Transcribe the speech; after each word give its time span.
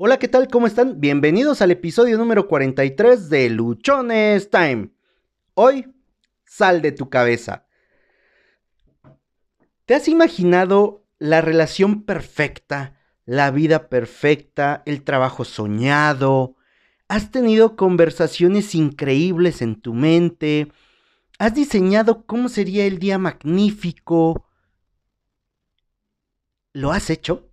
Hola, 0.00 0.20
¿qué 0.20 0.28
tal? 0.28 0.46
¿Cómo 0.46 0.68
están? 0.68 1.00
Bienvenidos 1.00 1.60
al 1.60 1.72
episodio 1.72 2.18
número 2.18 2.46
43 2.46 3.30
de 3.30 3.50
Luchones 3.50 4.48
Time. 4.48 4.90
Hoy, 5.54 5.92
sal 6.44 6.82
de 6.82 6.92
tu 6.92 7.10
cabeza. 7.10 7.66
¿Te 9.86 9.96
has 9.96 10.06
imaginado 10.06 11.04
la 11.18 11.40
relación 11.40 12.04
perfecta, 12.04 12.96
la 13.24 13.50
vida 13.50 13.88
perfecta, 13.88 14.84
el 14.86 15.02
trabajo 15.02 15.44
soñado? 15.44 16.54
¿Has 17.08 17.32
tenido 17.32 17.74
conversaciones 17.74 18.76
increíbles 18.76 19.62
en 19.62 19.80
tu 19.80 19.94
mente? 19.94 20.70
¿Has 21.40 21.54
diseñado 21.54 22.24
cómo 22.24 22.48
sería 22.48 22.86
el 22.86 23.00
día 23.00 23.18
magnífico? 23.18 24.46
¿Lo 26.72 26.92
has 26.92 27.10
hecho? 27.10 27.50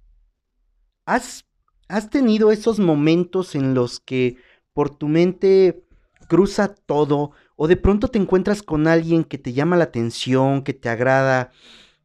¿Has 1.07 1.45
¿Has 1.87 2.09
tenido 2.09 2.51
esos 2.51 2.79
momentos 2.79 3.53
en 3.55 3.75
los 3.75 3.99
que 3.99 4.37
por 4.73 4.95
tu 4.95 5.07
mente 5.07 5.85
cruza 6.27 6.73
todo 6.73 7.31
o 7.55 7.67
de 7.67 7.77
pronto 7.77 8.07
te 8.07 8.17
encuentras 8.17 8.63
con 8.63 8.87
alguien 8.87 9.23
que 9.23 9.37
te 9.37 9.53
llama 9.53 9.77
la 9.77 9.85
atención, 9.85 10.63
que 10.63 10.73
te 10.73 10.89
agrada 10.89 11.51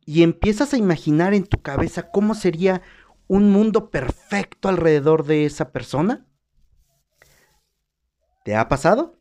y 0.04 0.22
empiezas 0.22 0.74
a 0.74 0.76
imaginar 0.76 1.32
en 1.34 1.44
tu 1.44 1.62
cabeza 1.62 2.10
cómo 2.10 2.34
sería 2.34 2.82
un 3.26 3.50
mundo 3.50 3.90
perfecto 3.90 4.68
alrededor 4.68 5.24
de 5.24 5.46
esa 5.46 5.72
persona? 5.72 6.26
¿Te 8.44 8.56
ha 8.56 8.68
pasado? 8.68 9.18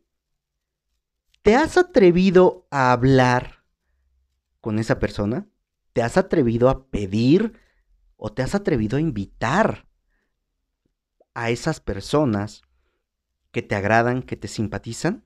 ¿Te 1.42 1.56
has 1.56 1.78
atrevido 1.78 2.66
a 2.70 2.92
hablar 2.92 3.64
con 4.60 4.78
esa 4.78 4.98
persona? 4.98 5.48
¿Te 5.94 6.02
has 6.02 6.18
atrevido 6.18 6.68
a 6.68 6.86
pedir 6.88 7.54
o 8.16 8.30
te 8.30 8.42
has 8.42 8.54
atrevido 8.54 8.98
a 8.98 9.00
invitar 9.00 9.89
a 11.34 11.50
esas 11.50 11.80
personas 11.80 12.62
que 13.52 13.62
te 13.62 13.74
agradan, 13.74 14.22
que 14.22 14.36
te 14.36 14.48
simpatizan? 14.48 15.24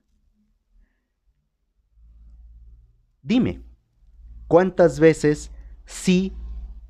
Dime, 3.21 3.63
¿cuántas 4.47 4.99
veces 4.99 5.51
sí 5.85 6.33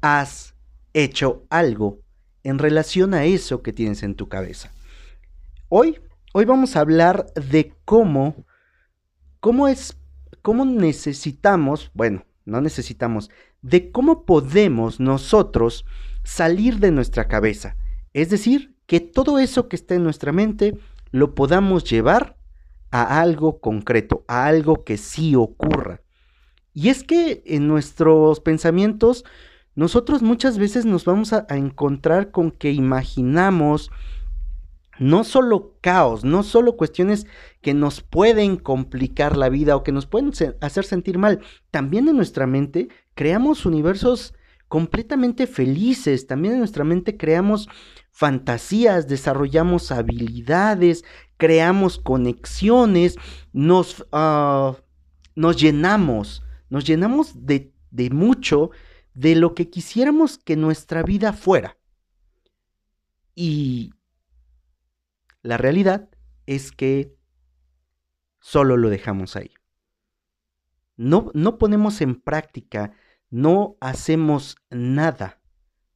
has 0.01 0.55
hecho 0.93 1.45
algo 1.49 2.01
en 2.43 2.59
relación 2.59 3.13
a 3.13 3.25
eso 3.25 3.61
que 3.61 3.73
tienes 3.73 4.03
en 4.03 4.15
tu 4.15 4.27
cabeza? 4.27 4.71
Hoy, 5.69 5.99
hoy 6.33 6.45
vamos 6.45 6.75
a 6.75 6.81
hablar 6.81 7.27
de 7.33 7.73
cómo, 7.85 8.45
cómo 9.39 9.67
es, 9.67 9.97
cómo 10.41 10.65
necesitamos, 10.65 11.91
bueno, 11.93 12.25
no 12.45 12.61
necesitamos, 12.61 13.31
de 13.61 13.91
cómo 13.91 14.25
podemos 14.25 14.99
nosotros 14.99 15.85
salir 16.23 16.79
de 16.79 16.91
nuestra 16.91 17.27
cabeza. 17.27 17.75
Es 18.13 18.29
decir, 18.29 18.74
que 18.85 18.99
todo 18.99 19.39
eso 19.39 19.67
que 19.67 19.75
está 19.75 19.95
en 19.95 20.03
nuestra 20.03 20.31
mente 20.31 20.77
lo 21.11 21.33
podamos 21.35 21.83
llevar 21.83 22.37
a 22.91 23.19
algo 23.19 23.59
concreto, 23.59 24.23
a 24.27 24.45
algo 24.45 24.83
que 24.83 24.97
sí 24.97 25.35
ocurra. 25.35 26.01
Y 26.73 26.89
es 26.89 27.03
que 27.03 27.41
en 27.45 27.67
nuestros 27.67 28.41
pensamientos 28.41 29.25
nosotros 29.75 30.21
muchas 30.21 30.57
veces 30.57 30.85
nos 30.85 31.05
vamos 31.05 31.33
a, 31.33 31.45
encontrar 31.49 32.31
con 32.31 32.51
que 32.51 32.71
imaginamos 32.71 33.91
no 34.97 35.25
solo 35.25 35.75
caos, 35.81 36.23
no 36.23 36.43
solo 36.43 36.77
cuestiones 36.77 37.27
que 37.61 37.73
nos 37.73 38.01
pueden 38.01 38.55
complicar 38.55 39.35
la 39.35 39.49
vida 39.49 39.75
o 39.75 39.83
que 39.83 39.91
nos 39.91 40.05
pueden 40.05 40.31
hacer 40.61 40.85
sentir 40.85 41.17
mal, 41.17 41.41
también 41.71 42.07
en 42.07 42.15
nuestra 42.15 42.47
mente 42.47 42.87
creamos 43.13 43.65
universos 43.65 44.33
completamente 44.69 45.47
felices, 45.47 46.27
también 46.27 46.53
en 46.53 46.59
nuestra 46.59 46.85
mente 46.85 47.17
creamos 47.17 47.67
fantasías, 48.15 49.09
desarrollamos 49.09 49.91
habilidades, 49.91 51.03
creamos 51.35 51.99
conexiones, 51.99 53.17
nos, 53.51 54.05
ah, 54.13 54.77
nos 55.35 55.61
llenamos, 55.61 56.41
nos 56.69 56.85
llenamos 56.85 57.45
de, 57.45 57.73
de 57.91 58.09
mucho 58.11 58.71
de 59.13 59.35
lo 59.35 59.53
que 59.53 59.69
quisiéramos 59.69 60.37
que 60.37 60.55
nuestra 60.55 61.03
vida 61.03 61.33
fuera. 61.33 61.77
Y 63.35 63.91
la 65.41 65.57
realidad 65.57 66.07
es 66.45 66.71
que 66.71 67.17
solo 68.39 68.77
lo 68.77 68.89
dejamos 68.89 69.35
ahí. 69.35 69.51
No, 70.95 71.31
no 71.33 71.57
ponemos 71.57 71.99
en 71.99 72.15
práctica, 72.15 72.93
no 73.29 73.75
hacemos 73.81 74.55
nada 74.69 75.41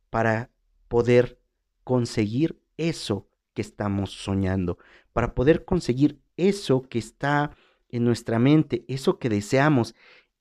para 0.09 0.51
poder 0.89 1.38
conseguir 1.83 2.61
eso 2.77 3.27
que 3.53 3.61
estamos 3.61 4.11
soñando, 4.11 4.77
para 5.13 5.33
poder 5.33 5.65
conseguir 5.65 6.21
eso 6.37 6.83
que 6.83 6.99
está 6.99 7.55
en 7.89 8.03
nuestra 8.03 8.39
mente, 8.39 8.85
eso 8.87 9.19
que 9.19 9.29
deseamos, 9.29 9.95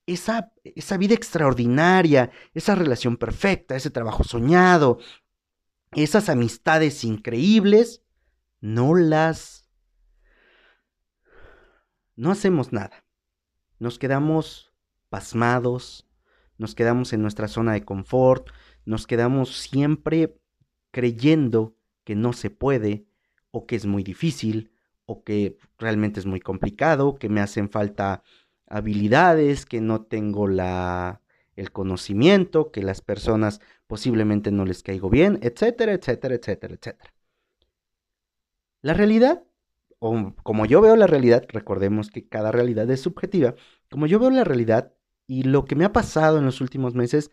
esa, 0.05 0.51
esa 0.63 0.97
vida 0.97 1.13
extraordinaria, 1.13 2.31
esa 2.53 2.75
relación 2.75 3.17
perfecta, 3.17 3.75
ese 3.75 3.89
trabajo 3.89 4.23
soñado, 4.23 4.99
esas 5.91 6.29
amistades 6.29 7.03
increíbles, 7.03 8.03
no 8.61 8.95
las... 8.95 9.67
No 12.15 12.31
hacemos 12.31 12.73
nada. 12.73 13.05
Nos 13.79 13.97
quedamos 13.97 14.73
pasmados, 15.09 16.07
nos 16.57 16.75
quedamos 16.75 17.13
en 17.13 17.21
nuestra 17.21 17.47
zona 17.47 17.73
de 17.73 17.85
confort, 17.85 18.49
nos 18.85 19.07
quedamos 19.07 19.57
siempre 19.57 20.38
creyendo 20.91 21.75
que 22.03 22.15
no 22.15 22.33
se 22.33 22.49
puede 22.49 23.05
o 23.51 23.65
que 23.65 23.75
es 23.75 23.85
muy 23.85 24.03
difícil 24.03 24.71
o 25.05 25.23
que 25.23 25.57
realmente 25.77 26.19
es 26.19 26.25
muy 26.25 26.39
complicado, 26.39 27.15
que 27.15 27.29
me 27.29 27.41
hacen 27.41 27.69
falta 27.69 28.23
habilidades, 28.67 29.65
que 29.65 29.81
no 29.81 30.03
tengo 30.03 30.47
la 30.47 31.21
el 31.59 31.71
conocimiento, 31.71 32.71
que 32.71 32.81
las 32.81 33.01
personas 33.01 33.59
posiblemente 33.85 34.49
no 34.51 34.65
les 34.65 34.81
caigo 34.81 35.09
bien, 35.09 35.39
etcétera, 35.41 35.93
etcétera, 35.93 36.35
etcétera, 36.35 36.75
etcétera. 36.75 37.13
La 38.81 38.93
realidad, 38.93 39.43
o 39.99 40.33
como 40.43 40.65
yo 40.65 40.79
veo 40.79 40.95
la 40.95 41.07
realidad, 41.07 41.45
recordemos 41.49 42.09
que 42.09 42.27
cada 42.27 42.51
realidad 42.51 42.89
es 42.89 43.01
subjetiva, 43.01 43.55
como 43.89 44.07
yo 44.07 44.19
veo 44.19 44.29
la 44.29 44.45
realidad 44.45 44.93
y 45.27 45.43
lo 45.43 45.65
que 45.65 45.75
me 45.75 45.83
ha 45.83 45.91
pasado 45.91 46.37
en 46.37 46.45
los 46.45 46.61
últimos 46.61 46.95
meses 46.95 47.29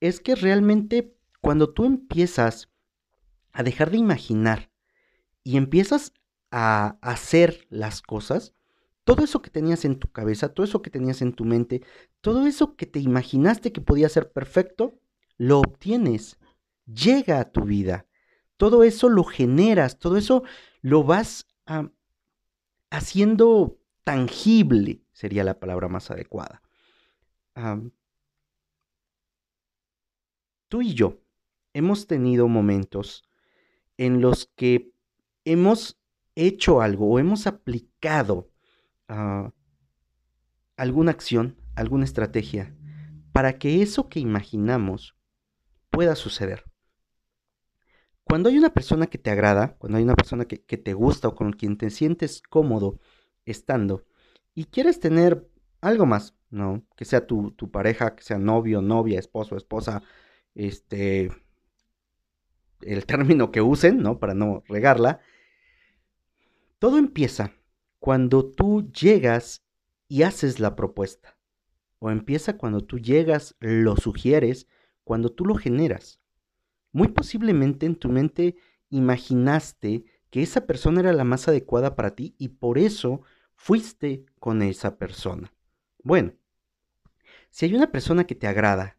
es 0.00 0.18
que 0.18 0.34
realmente 0.34 1.14
cuando 1.40 1.72
tú 1.72 1.84
empiezas 1.84 2.69
a 3.52 3.62
dejar 3.62 3.90
de 3.90 3.98
imaginar 3.98 4.70
y 5.42 5.56
empiezas 5.56 6.12
a 6.50 6.98
hacer 7.00 7.66
las 7.70 8.02
cosas, 8.02 8.54
todo 9.04 9.24
eso 9.24 9.42
que 9.42 9.50
tenías 9.50 9.84
en 9.84 9.98
tu 9.98 10.10
cabeza, 10.10 10.52
todo 10.52 10.64
eso 10.64 10.82
que 10.82 10.90
tenías 10.90 11.22
en 11.22 11.32
tu 11.32 11.44
mente, 11.44 11.82
todo 12.20 12.46
eso 12.46 12.76
que 12.76 12.86
te 12.86 13.00
imaginaste 13.00 13.72
que 13.72 13.80
podía 13.80 14.08
ser 14.08 14.30
perfecto, 14.30 14.98
lo 15.36 15.60
obtienes, 15.60 16.38
llega 16.86 17.40
a 17.40 17.50
tu 17.50 17.64
vida. 17.64 18.06
Todo 18.56 18.84
eso 18.84 19.08
lo 19.08 19.24
generas, 19.24 19.98
todo 19.98 20.16
eso 20.16 20.42
lo 20.82 21.02
vas 21.02 21.46
haciendo 22.90 23.78
tangible, 24.04 25.02
sería 25.12 25.44
la 25.44 25.58
palabra 25.58 25.88
más 25.88 26.10
adecuada. 26.10 26.62
tú 30.68 30.82
y 30.82 30.94
yo 30.94 31.20
hemos 31.72 32.06
tenido 32.06 32.48
momentos 32.48 33.24
en 34.00 34.22
los 34.22 34.50
que 34.56 34.94
hemos 35.44 36.00
hecho 36.34 36.80
algo 36.80 37.06
o 37.06 37.18
hemos 37.18 37.46
aplicado 37.46 38.50
ah, 39.08 39.52
alguna 40.74 41.10
acción, 41.10 41.58
alguna 41.74 42.06
estrategia, 42.06 42.74
para 43.32 43.58
que 43.58 43.82
eso 43.82 44.08
que 44.08 44.18
imaginamos 44.18 45.16
pueda 45.90 46.14
suceder. 46.14 46.64
Cuando 48.24 48.48
hay 48.48 48.56
una 48.56 48.72
persona 48.72 49.06
que 49.06 49.18
te 49.18 49.30
agrada, 49.30 49.76
cuando 49.76 49.98
hay 49.98 50.04
una 50.04 50.14
persona 50.14 50.46
que, 50.46 50.56
te 50.56 50.94
gusta 50.94 51.28
o 51.28 51.34
con 51.34 51.52
quien 51.52 51.76
te 51.76 51.90
sientes 51.90 52.40
cómodo 52.40 53.00
estando 53.44 54.06
y 54.54 54.64
quieres 54.64 54.98
tener 54.98 55.46
algo 55.82 56.06
más, 56.06 56.34
¿no? 56.48 56.86
Que 56.96 57.04
sea 57.04 57.26
tu, 57.26 57.50
tu 57.50 57.70
pareja, 57.70 58.16
que 58.16 58.22
sea 58.22 58.38
novio, 58.38 58.80
novia, 58.80 59.18
esposo, 59.18 59.58
esposa, 59.58 60.02
este, 60.54 61.30
el 62.82 63.06
término 63.06 63.50
que 63.50 63.60
usen, 63.60 64.02
¿no? 64.02 64.18
Para 64.18 64.34
no 64.34 64.62
regarla. 64.68 65.20
Todo 66.78 66.98
empieza 66.98 67.52
cuando 67.98 68.44
tú 68.44 68.90
llegas 68.92 69.62
y 70.08 70.22
haces 70.22 70.60
la 70.60 70.74
propuesta. 70.76 71.36
O 71.98 72.10
empieza 72.10 72.56
cuando 72.56 72.80
tú 72.80 72.98
llegas, 72.98 73.54
lo 73.60 73.96
sugieres, 73.96 74.66
cuando 75.04 75.30
tú 75.30 75.44
lo 75.44 75.54
generas. 75.54 76.20
Muy 76.92 77.08
posiblemente 77.08 77.86
en 77.86 77.96
tu 77.96 78.08
mente 78.08 78.56
imaginaste 78.88 80.04
que 80.30 80.42
esa 80.42 80.66
persona 80.66 81.00
era 81.00 81.12
la 81.12 81.24
más 81.24 81.48
adecuada 81.48 81.94
para 81.94 82.14
ti 82.14 82.34
y 82.38 82.48
por 82.48 82.78
eso 82.78 83.22
fuiste 83.54 84.24
con 84.38 84.62
esa 84.62 84.96
persona. 84.96 85.52
Bueno, 86.02 86.32
si 87.50 87.66
hay 87.66 87.74
una 87.74 87.90
persona 87.92 88.24
que 88.24 88.34
te 88.34 88.46
agrada, 88.46 88.96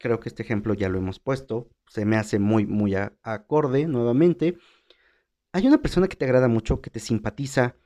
creo 0.00 0.18
que 0.18 0.30
este 0.30 0.42
ejemplo 0.42 0.74
ya 0.74 0.88
lo 0.88 0.98
hemos 0.98 1.20
puesto, 1.20 1.68
se 1.86 2.06
me 2.06 2.16
hace 2.16 2.38
muy, 2.38 2.66
muy 2.66 2.94
acorde 3.22 3.86
nuevamente. 3.86 4.56
hay 5.52 5.66
una 5.66 5.82
persona 5.82 6.08
que 6.08 6.16
te 6.16 6.24
agrada 6.24 6.48
mucho, 6.48 6.80
que 6.80 6.90
te 6.90 7.00
simpatiza, 7.00 7.76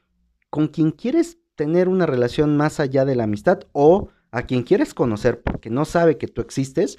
con 0.48 0.68
quien 0.68 0.92
quieres 0.92 1.38
tener 1.56 1.88
una 1.88 2.06
relación 2.06 2.56
más 2.56 2.78
allá 2.78 3.04
de 3.04 3.16
la 3.16 3.24
amistad 3.24 3.60
o 3.72 4.10
a 4.30 4.42
quien 4.42 4.62
quieres 4.62 4.94
conocer 4.94 5.42
porque 5.42 5.70
no 5.70 5.84
sabe 5.84 6.16
que 6.16 6.28
tú 6.28 6.40
existes 6.40 6.98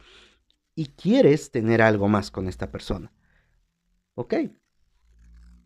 y 0.75 0.87
quieres 0.87 1.51
tener 1.51 1.81
algo 1.81 2.09
más 2.09 2.29
con 2.29 2.47
esta 2.47 2.71
persona. 2.71 3.13
¿Ok? 4.15 4.33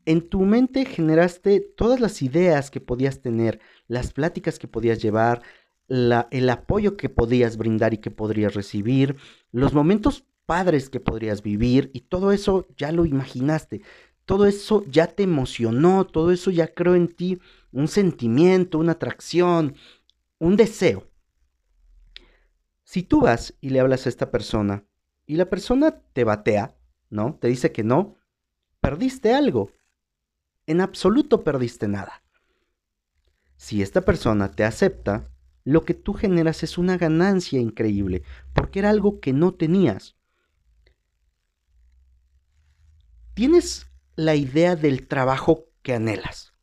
En 0.06 0.30
tu 0.30 0.42
mente 0.42 0.86
generaste 0.86 1.60
todas 1.60 2.00
las 2.00 2.22
ideas 2.22 2.72
que 2.72 2.82
podías 2.82 3.22
tener, 3.22 3.60
las 3.88 4.14
pláticas 4.14 4.60
que 4.60 4.68
podías 4.68 5.02
llevar, 5.02 5.42
el 5.90 6.50
apoyo 6.50 6.96
que 6.98 7.10
podías 7.10 7.58
brindar 7.58 7.94
y 7.94 7.98
que 7.98 8.12
podrías 8.12 8.54
recibir, 8.54 9.16
los 9.52 9.74
momentos 9.74 10.24
padres 10.46 10.90
que 10.90 11.00
podrías 11.00 11.42
vivir 11.42 11.90
y 11.94 12.02
todo 12.02 12.32
eso 12.32 12.68
ya 12.78 12.92
lo 12.92 13.06
imaginaste, 13.06 13.82
todo 14.26 14.46
eso 14.46 14.84
ya 14.88 15.08
te 15.08 15.24
emocionó, 15.24 16.06
todo 16.06 16.32
eso 16.32 16.52
ya 16.52 16.74
creó 16.74 16.96
en 16.96 17.08
ti 17.08 17.40
un 17.72 17.88
sentimiento, 17.88 18.78
una 18.78 18.94
atracción, 18.94 19.76
un 20.38 20.56
deseo. 20.56 21.08
Si 22.84 23.04
tú 23.04 23.22
vas 23.22 23.56
y 23.62 23.70
le 23.70 23.80
hablas 23.80 24.06
a 24.06 24.10
esta 24.10 24.32
persona 24.32 24.86
y 25.26 25.36
la 25.36 25.50
persona 25.50 26.02
te 26.14 26.24
batea, 26.24 26.76
¿no? 27.10 27.38
Te 27.40 27.48
dice 27.48 27.72
que 27.72 27.84
no, 27.84 28.16
perdiste 28.82 29.34
algo. 29.34 29.72
En 30.66 30.82
absoluto 30.82 31.44
perdiste 31.44 31.88
nada. 31.88 32.24
Si 33.58 33.82
esta 33.82 34.02
persona 34.02 34.52
te 34.52 34.64
acepta, 34.64 35.30
lo 35.70 35.86
que 35.86 35.94
tú 35.94 36.14
generas 36.14 36.64
es 36.64 36.80
una 36.80 36.98
ganancia 36.98 37.60
increíble, 37.60 38.24
porque 38.54 38.80
era 38.80 38.90
algo 38.90 39.20
que 39.20 39.34
no 39.34 39.54
tenías. 39.54 40.16
Tienes 43.36 43.88
la 44.16 44.34
idea 44.34 44.76
del 44.76 45.08
trabajo 45.08 45.66
que 45.84 45.94
anhelas. 45.94 46.54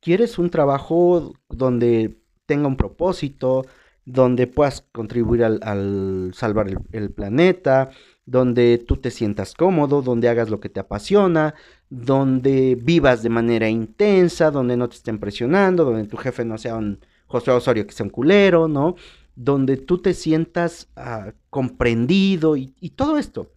Quieres 0.00 0.38
un 0.38 0.50
trabajo 0.50 1.34
donde 1.48 2.20
tenga 2.46 2.68
un 2.68 2.76
propósito, 2.76 3.66
donde 4.04 4.46
puedas 4.46 4.86
contribuir 4.92 5.42
al, 5.42 6.30
salvar 6.32 6.68
el, 6.92 7.10
planeta, 7.10 7.90
donde 8.26 8.78
tú 8.78 8.98
te 8.98 9.10
sientas 9.10 9.54
cómodo, 9.54 10.02
donde 10.02 10.28
hagas 10.28 10.50
lo 10.50 10.60
que 10.60 10.68
te 10.68 10.78
apasiona, 10.78 11.56
donde 11.90 12.76
vivas 12.80 13.24
de 13.24 13.28
manera 13.28 13.68
intensa, 13.68 14.52
donde 14.52 14.76
no 14.76 14.88
te 14.88 14.94
estén 14.94 15.18
presionando, 15.18 15.84
donde 15.84 16.06
tu 16.06 16.16
jefe 16.16 16.44
no 16.44 16.58
sea 16.58 16.76
un 16.76 17.00
José 17.26 17.50
Osorio 17.50 17.86
que 17.86 17.92
sea 17.92 18.04
un 18.04 18.10
culero, 18.10 18.68
¿no? 18.68 18.96
Donde 19.34 19.76
tú 19.76 19.98
te 19.98 20.14
sientas 20.14 20.88
ah, 20.96 21.32
comprendido 21.50 22.56
y, 22.56 22.72
todo 22.96 23.18
esto. 23.18 23.52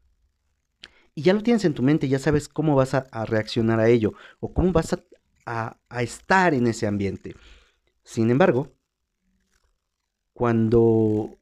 Y 1.16 1.22
ya 1.24 1.34
lo 1.34 1.44
tienes 1.44 1.66
en 1.66 1.74
tu 1.74 1.84
mente, 1.84 2.08
ya 2.08 2.20
sabes 2.20 2.48
cómo 2.48 2.76
vas 2.76 2.94
a, 2.94 3.08
reaccionar 3.26 3.80
a 3.80 3.90
ello 3.90 4.14
o 4.40 4.54
cómo 4.54 4.72
vas 4.72 4.98
a 5.46 5.78
estar 6.02 6.54
en 6.54 6.68
ese 6.68 6.88
ambiente. 6.88 7.36
Sin 8.04 8.30
embargo, 8.30 8.74
cuando 10.34 11.38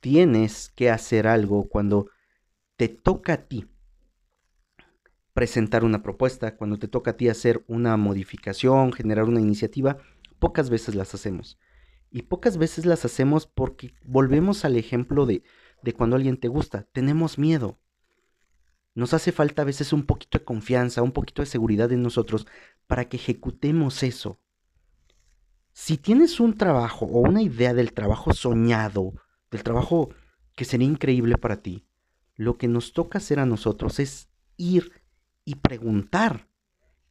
tienes 0.00 0.70
que 0.74 0.90
hacer 0.90 1.26
algo, 1.26 1.68
cuando 1.68 2.10
te 2.76 2.88
toca 2.88 3.34
a 3.34 3.36
ti 3.46 3.66
presentar 5.32 5.84
una 5.84 6.02
propuesta, 6.02 6.56
cuando 6.56 6.78
te 6.78 6.88
toca 6.88 7.12
a 7.12 7.16
ti 7.16 7.28
hacer 7.28 7.64
una 7.68 7.96
modificación, 7.96 8.92
generar 8.92 9.26
una 9.26 9.40
iniciativa, 9.40 9.98
pocas 10.40 10.70
veces 10.70 10.96
las 10.96 11.14
hacemos. 11.14 11.58
Y 12.10 12.22
pocas 12.22 12.56
veces 12.56 12.86
las 12.86 13.04
hacemos 13.04 13.46
porque 13.46 13.94
volvemos 14.02 14.64
al 14.64 14.76
ejemplo 14.76 15.26
de, 15.26 15.44
de 15.82 15.92
cuando 15.92 16.16
alguien 16.16 16.36
te 16.36 16.48
gusta. 16.48 16.88
Tenemos 16.92 17.38
miedo. 17.38 17.78
Nos 18.94 19.14
hace 19.14 19.30
falta 19.30 19.62
a 19.62 19.64
veces 19.64 19.92
un 19.92 20.04
poquito 20.04 20.38
de 20.38 20.44
confianza, 20.44 21.02
un 21.02 21.12
poquito 21.12 21.42
de 21.42 21.46
seguridad 21.46 21.92
en 21.92 22.02
nosotros 22.02 22.48
para 22.88 23.08
que 23.08 23.16
ejecutemos 23.16 24.02
eso. 24.02 24.40
Si 25.72 25.96
tienes 25.96 26.40
un 26.40 26.56
trabajo 26.56 27.06
o 27.06 27.20
una 27.20 27.42
idea 27.42 27.72
del 27.72 27.92
trabajo 27.92 28.34
soñado, 28.34 29.14
del 29.52 29.62
trabajo 29.62 30.10
que 30.56 30.64
sería 30.64 30.88
increíble 30.88 31.38
para 31.38 31.62
ti, 31.62 31.86
lo 32.34 32.58
que 32.58 32.66
nos 32.66 32.92
toca 32.92 33.18
hacer 33.18 33.38
a 33.38 33.46
nosotros 33.46 34.00
es 34.00 34.28
ir 34.56 34.92
y 35.44 35.54
preguntar 35.54 36.49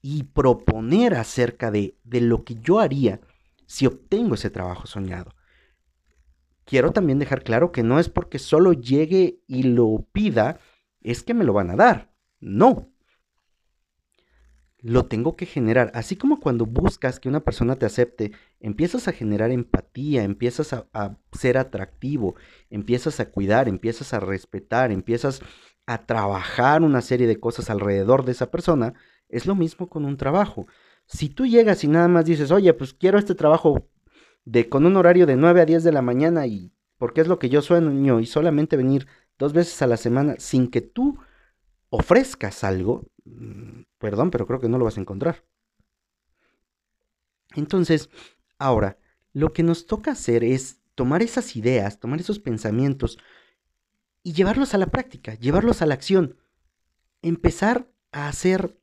y 0.02 0.24
proponer 0.24 1.16
acerca 1.16 1.72
de, 1.72 1.98
de 2.04 2.22
lo 2.22 2.44
que 2.44 2.56
yo 2.56 2.80
haría 2.80 3.20
si 3.66 3.86
obtengo 3.86 4.36
ese 4.36 4.50
trabajo 4.50 4.88
soñado. 4.88 5.36
Quiero 6.66 6.92
también 6.92 7.20
dejar 7.20 7.44
claro 7.44 7.72
que 7.72 7.84
no 7.84 8.00
es 8.00 8.10
porque 8.10 8.40
solo 8.40 8.74
llegue 8.74 9.42
y 9.48 9.64
lo 9.64 10.08
pida, 10.12 10.60
es 11.02 11.24
que 11.24 11.34
me 11.34 11.44
lo 11.44 11.54
van 11.54 11.72
a 11.72 11.76
dar. 11.76 12.14
No. 12.40 12.92
Lo 14.78 15.08
tengo 15.08 15.36
que 15.36 15.46
generar. 15.46 15.92
Así 15.94 16.16
como 16.16 16.40
cuando 16.40 16.66
buscas 16.66 17.20
que 17.20 17.28
una 17.28 17.42
persona 17.42 17.76
te 17.76 17.86
acepte, 17.86 18.32
empiezas 18.60 19.08
a 19.08 19.12
generar 19.12 19.52
empatía, 19.52 20.24
empiezas 20.24 20.72
a, 20.74 20.88
a, 20.94 21.18
ser 21.32 21.58
atractivo, 21.58 22.36
empiezas 22.70 23.20
a 23.20 23.30
cuidar, 23.32 23.68
empiezas 23.68 24.14
a 24.14 24.20
respetar, 24.20 24.92
empiezas 24.92 25.42
a 25.86 26.06
trabajar 26.06 26.84
una 26.84 27.02
serie 27.02 27.26
de 27.26 27.40
cosas 27.40 27.70
alrededor 27.70 28.26
de 28.26 28.32
esa 28.32 28.52
persona, 28.52 28.94
es 29.30 29.46
lo 29.46 29.56
mismo 29.56 29.88
con 29.88 30.06
un 30.06 30.18
trabajo. 30.18 30.68
Si 31.06 31.30
tú 31.30 31.46
llegas 31.46 31.84
y 31.84 31.88
nada 31.88 32.08
más 32.08 32.26
dices, 32.26 32.52
oye, 32.52 32.74
pues 32.74 32.94
quiero 32.94 33.18
este 33.18 33.36
trabajo 33.36 33.88
de 34.46 34.68
con 34.70 34.86
un 34.86 34.98
horario 34.98 35.26
de 35.26 35.36
9 35.36 35.62
a 35.62 35.66
10 35.66 35.84
de 35.84 35.92
la 35.92 36.02
mañana 36.02 36.48
y 36.48 36.74
porque 36.98 37.22
es 37.22 37.28
lo 37.28 37.40
que 37.40 37.50
yo 37.50 37.62
sueño 37.62 38.20
y 38.20 38.26
solamente 38.26 38.76
venir 38.76 39.08
dos 39.38 39.54
veces 39.54 39.82
a 39.82 39.88
la 39.88 39.98
semana 39.98 40.36
sin 40.38 40.70
que 40.70 40.82
tú 40.82 41.18
ofrezcas 41.90 42.64
algo, 42.64 43.08
mm, 43.24 43.84
perdón, 43.98 44.32
pero 44.32 44.46
creo 44.46 44.60
que 44.60 44.70
no 44.70 44.78
lo 44.78 44.86
vas 44.86 44.98
a 44.98 45.02
encontrar. 45.02 45.46
Entonces, 47.56 48.10
ahora, 48.58 48.98
lo 49.34 49.54
que 49.54 49.64
nos 49.64 49.86
toca 49.86 50.12
hacer 50.12 50.44
es 50.44 50.82
tomar 50.96 51.22
esas 51.22 51.56
ideas, 51.56 52.00
tomar 52.00 52.20
esos 52.20 52.40
pensamientos 52.40 53.18
y 54.22 54.34
llevarlos 54.34 54.74
a 54.74 54.78
la 54.78 54.88
práctica, 54.88 55.36
llevarlos 55.36 55.82
a 55.82 55.86
la 55.86 55.94
acción. 55.94 56.38
Empezar 57.22 57.90
a 58.12 58.28
hacer 58.28 58.79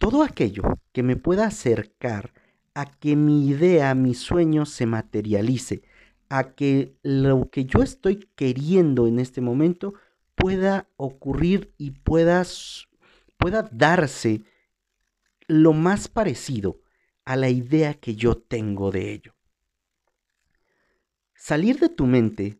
todo 0.00 0.22
aquello 0.22 0.62
que 0.92 1.02
me 1.02 1.16
pueda 1.16 1.46
acercar 1.46 2.32
a 2.74 2.86
que 2.86 3.16
mi 3.16 3.46
idea, 3.46 3.94
mi 3.94 4.14
sueño 4.14 4.64
se 4.64 4.86
materialice, 4.86 5.82
a 6.30 6.54
que 6.54 6.96
lo 7.02 7.50
que 7.50 7.66
yo 7.66 7.82
estoy 7.82 8.26
queriendo 8.34 9.06
en 9.06 9.18
este 9.18 9.42
momento 9.42 9.92
pueda 10.36 10.88
ocurrir 10.96 11.74
y 11.76 11.90
pueda, 11.90 12.42
pueda 13.36 13.68
darse 13.70 14.42
lo 15.46 15.74
más 15.74 16.08
parecido 16.08 16.80
a 17.26 17.36
la 17.36 17.50
idea 17.50 17.92
que 17.92 18.16
yo 18.16 18.38
tengo 18.38 18.90
de 18.90 19.12
ello. 19.12 19.34
Salir 21.34 21.78
de 21.78 21.90
tu 21.90 22.06
mente 22.06 22.58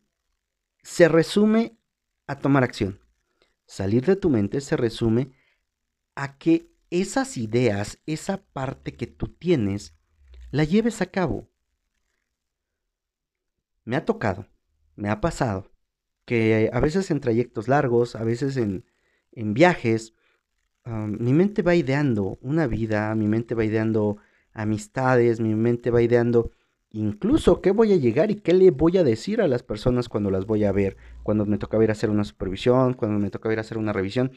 se 0.82 1.08
resume 1.08 1.78
a 2.26 2.38
tomar 2.38 2.64
acción. 2.64 3.00
Salir 3.64 4.04
de 4.04 4.16
tu 4.16 4.28
mente 4.28 4.60
se 4.60 4.76
resume 4.76 5.32
a 6.14 6.36
que 6.36 6.69
esas 6.90 7.36
ideas, 7.36 7.98
esa 8.06 8.42
parte 8.52 8.94
que 8.94 9.06
tú 9.06 9.28
tienes, 9.28 9.94
la 10.50 10.64
lleves 10.64 11.00
a 11.00 11.06
cabo. 11.06 11.48
Me 13.84 13.96
ha 13.96 14.04
tocado, 14.04 14.46
me 14.96 15.08
ha 15.08 15.20
pasado, 15.20 15.70
que 16.24 16.70
a 16.72 16.80
veces 16.80 17.10
en 17.10 17.20
trayectos 17.20 17.68
largos, 17.68 18.14
a 18.14 18.24
veces 18.24 18.56
en, 18.56 18.84
en 19.32 19.54
viajes, 19.54 20.14
mi 20.84 21.32
mente 21.32 21.62
va 21.62 21.74
ideando 21.74 22.38
una 22.40 22.66
vida, 22.66 23.14
mi 23.14 23.26
mente 23.26 23.54
va 23.54 23.64
ideando 23.64 24.16
amistades, 24.52 25.40
mi 25.40 25.54
mente 25.54 25.90
va 25.90 26.02
ideando 26.02 26.50
incluso 26.90 27.60
qué 27.60 27.70
voy 27.70 27.92
a 27.92 27.96
llegar 27.96 28.30
y 28.30 28.36
qué 28.36 28.52
le 28.52 28.70
voy 28.70 28.98
a 28.98 29.04
decir 29.04 29.40
a 29.40 29.48
las 29.48 29.62
personas 29.62 30.08
cuando 30.08 30.30
las 30.30 30.46
voy 30.46 30.64
a 30.64 30.72
ver, 30.72 30.96
cuando 31.22 31.46
me 31.46 31.58
toca 31.58 31.82
ir 31.82 31.90
a 31.90 31.92
hacer 31.92 32.10
una 32.10 32.24
supervisión, 32.24 32.94
cuando 32.94 33.18
me 33.18 33.30
toca 33.30 33.52
ir 33.52 33.58
a 33.58 33.60
hacer 33.60 33.78
una 33.78 33.92
revisión 33.92 34.32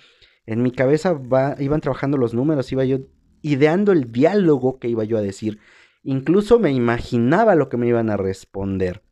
en 0.45 0.61
mi 0.61 0.71
cabeza 0.71 1.19
iban 1.59 1.81
trabajando 1.81 2.17
los 2.17 2.33
números, 2.33 2.71
iba 2.71 2.83
yo 2.85 2.99
ideando 3.41 3.91
el 3.91 4.11
diálogo 4.11 4.79
que 4.79 4.89
iba 4.89 5.03
yo 5.03 5.17
a 5.17 5.21
decir. 5.21 5.59
Incluso 6.03 6.59
me 6.59 6.71
imaginaba 6.71 7.55
lo 7.55 7.69
que 7.69 7.77
me 7.77 7.87
iban 7.87 8.09
a 8.09 8.17
responder. 8.17 9.03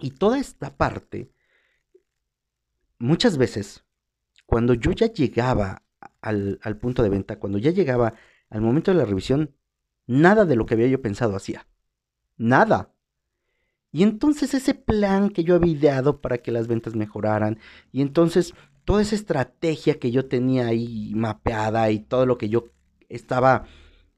Y 0.00 0.10
toda 0.10 0.38
esta 0.38 0.76
parte, 0.76 1.30
muchas 2.98 3.38
veces, 3.38 3.84
cuando 4.44 4.74
yo 4.74 4.92
ya 4.92 5.06
llegaba 5.06 5.82
al, 6.20 6.58
al 6.62 6.76
punto 6.76 7.02
de 7.02 7.08
venta, 7.08 7.38
cuando 7.38 7.58
ya 7.58 7.70
llegaba 7.70 8.14
al 8.50 8.60
momento 8.60 8.90
de 8.90 8.98
la 8.98 9.06
revisión, 9.06 9.54
nada 10.06 10.44
de 10.44 10.56
lo 10.56 10.66
que 10.66 10.74
había 10.74 10.86
yo 10.86 11.00
pensado 11.00 11.34
hacía. 11.34 11.66
Nada. 12.36 12.92
Y 13.90 14.02
entonces 14.02 14.52
ese 14.52 14.74
plan 14.74 15.30
que 15.30 15.44
yo 15.44 15.54
había 15.54 15.72
ideado 15.72 16.20
para 16.20 16.38
que 16.38 16.52
las 16.52 16.68
ventas 16.68 16.94
mejoraran, 16.94 17.58
y 17.90 18.02
entonces 18.02 18.52
toda 18.86 19.02
esa 19.02 19.16
estrategia 19.16 19.98
que 19.98 20.12
yo 20.12 20.26
tenía 20.26 20.68
ahí 20.68 21.12
mapeada 21.14 21.90
y 21.90 21.98
todo 21.98 22.24
lo 22.24 22.38
que 22.38 22.48
yo 22.48 22.66
estaba 23.08 23.66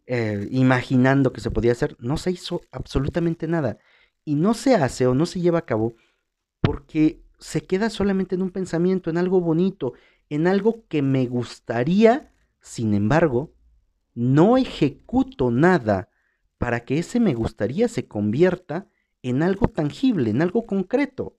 eh, 0.07 0.47
imaginando 0.51 1.33
que 1.33 1.41
se 1.41 1.51
podía 1.51 1.73
hacer, 1.73 1.97
no 1.99 2.19
se 2.19 2.31
hizo 2.31 2.61
absolutamente 2.71 3.49
nada. 3.49 3.79
Y 4.25 4.35
no 4.37 4.53
se 4.53 4.75
hace 4.75 5.07
o 5.07 5.15
no 5.15 5.25
se 5.27 5.41
lleva 5.41 5.61
a 5.61 5.65
cabo 5.65 5.95
porque 6.61 7.25
se 7.39 7.63
queda 7.63 7.89
solamente 7.89 8.35
en 8.35 8.43
un 8.43 8.51
pensamiento, 8.51 9.09
en 9.09 9.17
algo 9.17 9.41
bonito, 9.41 9.95
en 10.29 10.47
algo 10.47 10.85
que 10.89 11.01
me 11.01 11.27
gustaría, 11.27 12.31
sin 12.61 12.93
embargo, 12.93 13.55
no 14.15 14.59
ejecuto 14.59 15.51
nada 15.51 16.11
para 16.59 16.81
que 16.81 16.99
ese 16.99 17.21
me 17.21 17.33
gustaría 17.33 17.89
se 17.89 18.07
convierta 18.07 18.87
en 19.23 19.43
algo 19.43 19.69
tangible, 19.69 20.29
en 20.29 20.43
algo 20.43 20.67
concreto. 20.67 21.38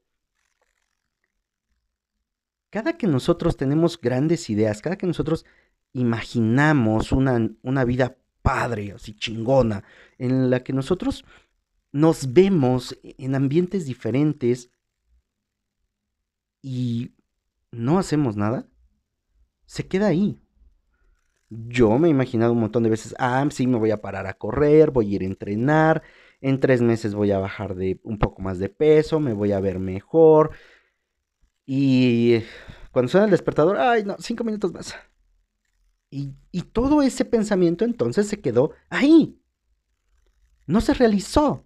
Cada 2.69 2.97
que 2.97 3.07
nosotros 3.07 3.57
tenemos 3.57 3.99
grandes 3.99 4.49
ideas, 4.49 4.81
cada 4.81 4.97
que 4.97 5.07
nosotros 5.07 5.45
imaginamos 5.93 7.11
una, 7.11 7.49
una 7.63 7.83
vida 7.83 8.17
padre, 8.41 8.93
así 8.93 9.15
chingona, 9.15 9.83
en 10.17 10.49
la 10.49 10.63
que 10.63 10.73
nosotros 10.73 11.25
nos 11.91 12.33
vemos 12.33 12.97
en 13.03 13.35
ambientes 13.35 13.85
diferentes 13.85 14.71
y 16.61 17.15
no 17.71 17.97
hacemos 17.97 18.35
nada, 18.35 18.67
se 19.65 19.87
queda 19.87 20.07
ahí. 20.07 20.39
Yo 21.49 21.97
me 21.97 22.07
he 22.07 22.11
imaginado 22.11 22.53
un 22.53 22.59
montón 22.59 22.83
de 22.83 22.91
veces, 22.91 23.15
ah, 23.17 23.47
sí, 23.49 23.65
me 23.65 23.79
voy 23.79 23.89
a 23.89 24.01
parar 24.01 24.27
a 24.27 24.35
correr, 24.35 24.91
voy 24.91 25.11
a 25.11 25.15
ir 25.15 25.21
a 25.23 25.25
entrenar, 25.25 26.03
en 26.41 26.59
tres 26.59 26.81
meses 26.81 27.15
voy 27.15 27.31
a 27.31 27.39
bajar 27.39 27.75
de 27.75 27.99
un 28.03 28.19
poco 28.19 28.41
más 28.43 28.59
de 28.59 28.69
peso, 28.69 29.19
me 29.19 29.33
voy 29.33 29.51
a 29.51 29.59
ver 29.59 29.79
mejor. 29.79 30.51
Y 31.71 32.41
cuando 32.91 33.11
suena 33.11 33.25
el 33.25 33.31
despertador, 33.31 33.77
ay, 33.77 34.03
no, 34.03 34.15
cinco 34.17 34.43
minutos 34.43 34.73
más. 34.73 34.95
Y, 36.09 36.33
y 36.51 36.63
todo 36.63 37.03
ese 37.03 37.25
pensamiento 37.25 37.85
entonces 37.85 38.27
se 38.27 38.41
quedó 38.41 38.71
ahí. 38.89 39.39
No 40.65 40.81
se 40.81 40.95
realizó. 40.95 41.63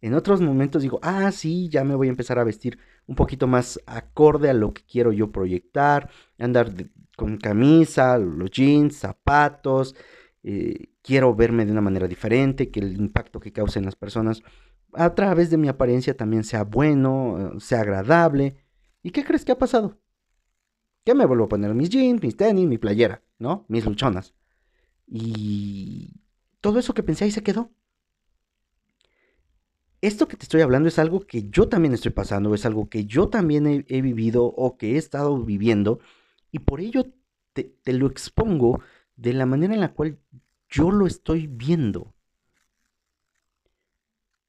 En 0.00 0.14
otros 0.14 0.40
momentos 0.40 0.82
digo, 0.82 0.98
ah, 1.02 1.30
sí, 1.30 1.68
ya 1.68 1.84
me 1.84 1.94
voy 1.94 2.08
a 2.08 2.10
empezar 2.10 2.40
a 2.40 2.42
vestir 2.42 2.80
un 3.06 3.14
poquito 3.14 3.46
más 3.46 3.80
acorde 3.86 4.50
a 4.50 4.54
lo 4.54 4.74
que 4.74 4.82
quiero 4.82 5.12
yo 5.12 5.30
proyectar, 5.30 6.10
andar 6.36 6.72
con 7.16 7.36
camisa, 7.36 8.18
los 8.18 8.50
jeans, 8.50 8.96
zapatos, 8.96 9.94
eh, 10.42 10.88
quiero 11.00 11.32
verme 11.32 11.64
de 11.64 11.70
una 11.70 11.80
manera 11.80 12.08
diferente, 12.08 12.72
que 12.72 12.80
el 12.80 12.96
impacto 12.96 13.38
que 13.38 13.52
cause 13.52 13.78
en 13.78 13.84
las 13.84 13.94
personas 13.94 14.42
a 14.94 15.14
través 15.14 15.50
de 15.50 15.58
mi 15.58 15.68
apariencia 15.68 16.16
también 16.16 16.42
sea 16.42 16.64
bueno, 16.64 17.52
eh, 17.54 17.60
sea 17.60 17.82
agradable. 17.82 18.65
¿Y 19.06 19.12
qué 19.12 19.24
crees 19.24 19.44
que 19.44 19.52
ha 19.52 19.58
pasado? 19.58 20.00
Que 21.04 21.14
me 21.14 21.26
vuelvo 21.26 21.44
a 21.44 21.48
poner 21.48 21.72
mis 21.74 21.90
jeans, 21.90 22.20
mis 22.20 22.36
tenis, 22.36 22.66
mi 22.66 22.76
playera, 22.76 23.22
¿no? 23.38 23.64
Mis 23.68 23.84
luchonas. 23.84 24.34
Y 25.06 26.22
todo 26.60 26.80
eso 26.80 26.92
que 26.92 27.04
pensé 27.04 27.22
ahí 27.22 27.30
se 27.30 27.44
quedó. 27.44 27.70
Esto 30.00 30.26
que 30.26 30.36
te 30.36 30.42
estoy 30.42 30.62
hablando 30.62 30.88
es 30.88 30.98
algo 30.98 31.20
que 31.20 31.48
yo 31.50 31.68
también 31.68 31.94
estoy 31.94 32.10
pasando, 32.10 32.52
es 32.52 32.66
algo 32.66 32.88
que 32.88 33.04
yo 33.06 33.28
también 33.28 33.84
he 33.86 34.02
vivido 34.02 34.44
o 34.44 34.76
que 34.76 34.94
he 34.94 34.96
estado 34.96 35.40
viviendo 35.40 36.00
y 36.50 36.58
por 36.58 36.80
ello 36.80 37.06
te, 37.52 37.76
lo 37.84 38.08
expongo 38.08 38.80
de 39.14 39.34
la 39.34 39.46
manera 39.46 39.72
en 39.74 39.82
la 39.82 39.94
cual 39.94 40.18
yo 40.68 40.90
lo 40.90 41.06
estoy 41.06 41.46
viendo. 41.46 42.12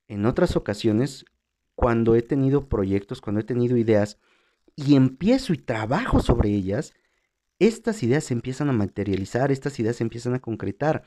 En 0.08 0.26
otras 0.26 0.56
ocasiones, 0.56 1.26
cuando 1.76 2.16
he 2.16 2.24
tenido 2.24 2.68
proyectos, 2.68 3.22
cuando 3.22 3.42
he 3.42 3.44
tenido 3.44 3.78
ideas 3.78 4.20
y 4.78 4.96
empiezo 4.96 5.54
y 5.54 5.58
trabajo 5.58 6.22
sobre 6.22 6.52
ellas, 6.52 6.94
estas 7.60 8.04
ideas 8.04 8.24
se 8.26 8.36
empiezan 8.36 8.70
a 8.70 8.74
materializar, 8.74 9.52
estas 9.52 9.80
ideas 9.80 9.98
se 9.98 10.04
empiezan 10.04 10.36
a 10.36 10.40
concretar. 10.40 11.04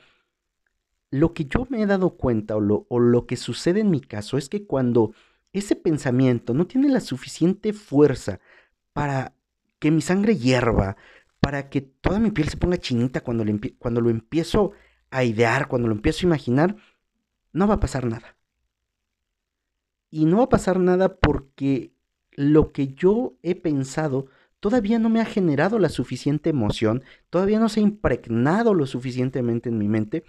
Lo 1.09 1.33
que 1.33 1.45
yo 1.45 1.65
me 1.69 1.81
he 1.81 1.85
dado 1.85 2.17
cuenta 2.17 2.57
o 2.57 2.59
lo, 2.59 2.85
o 2.89 2.99
lo 2.99 3.25
que 3.25 3.37
sucede 3.37 3.79
en 3.79 3.89
mi 3.89 4.01
caso 4.01 4.37
es 4.37 4.49
que 4.49 4.65
cuando 4.65 5.13
ese 5.53 5.77
pensamiento 5.77 6.53
no 6.53 6.67
tiene 6.67 6.89
la 6.89 6.99
suficiente 6.99 7.71
fuerza 7.71 8.41
para 8.91 9.33
que 9.79 9.89
mi 9.89 10.01
sangre 10.01 10.37
hierva, 10.37 10.97
para 11.39 11.69
que 11.69 11.79
toda 11.79 12.19
mi 12.19 12.31
piel 12.31 12.49
se 12.49 12.57
ponga 12.57 12.77
chinita 12.77 13.21
cuando, 13.21 13.45
cuando 13.79 14.01
lo 14.01 14.09
empiezo 14.09 14.73
a 15.11 15.23
idear, 15.23 15.69
cuando 15.69 15.87
lo 15.87 15.95
empiezo 15.95 16.25
a 16.25 16.27
imaginar, 16.27 16.75
no 17.53 17.67
va 17.67 17.75
a 17.75 17.79
pasar 17.79 18.05
nada. 18.05 18.35
Y 20.09 20.25
no 20.25 20.37
va 20.37 20.43
a 20.43 20.49
pasar 20.49 20.77
nada 20.77 21.17
porque 21.17 21.93
lo 22.31 22.71
que 22.71 22.93
yo 22.93 23.37
he 23.43 23.55
pensado 23.55 24.27
todavía 24.59 24.99
no 24.99 25.09
me 25.09 25.19
ha 25.19 25.25
generado 25.25 25.79
la 25.79 25.89
suficiente 25.89 26.49
emoción, 26.49 27.03
todavía 27.29 27.59
no 27.59 27.67
se 27.67 27.79
ha 27.79 27.83
impregnado 27.83 28.73
lo 28.73 28.85
suficientemente 28.85 29.69
en 29.69 29.77
mi 29.77 29.87
mente 29.87 30.23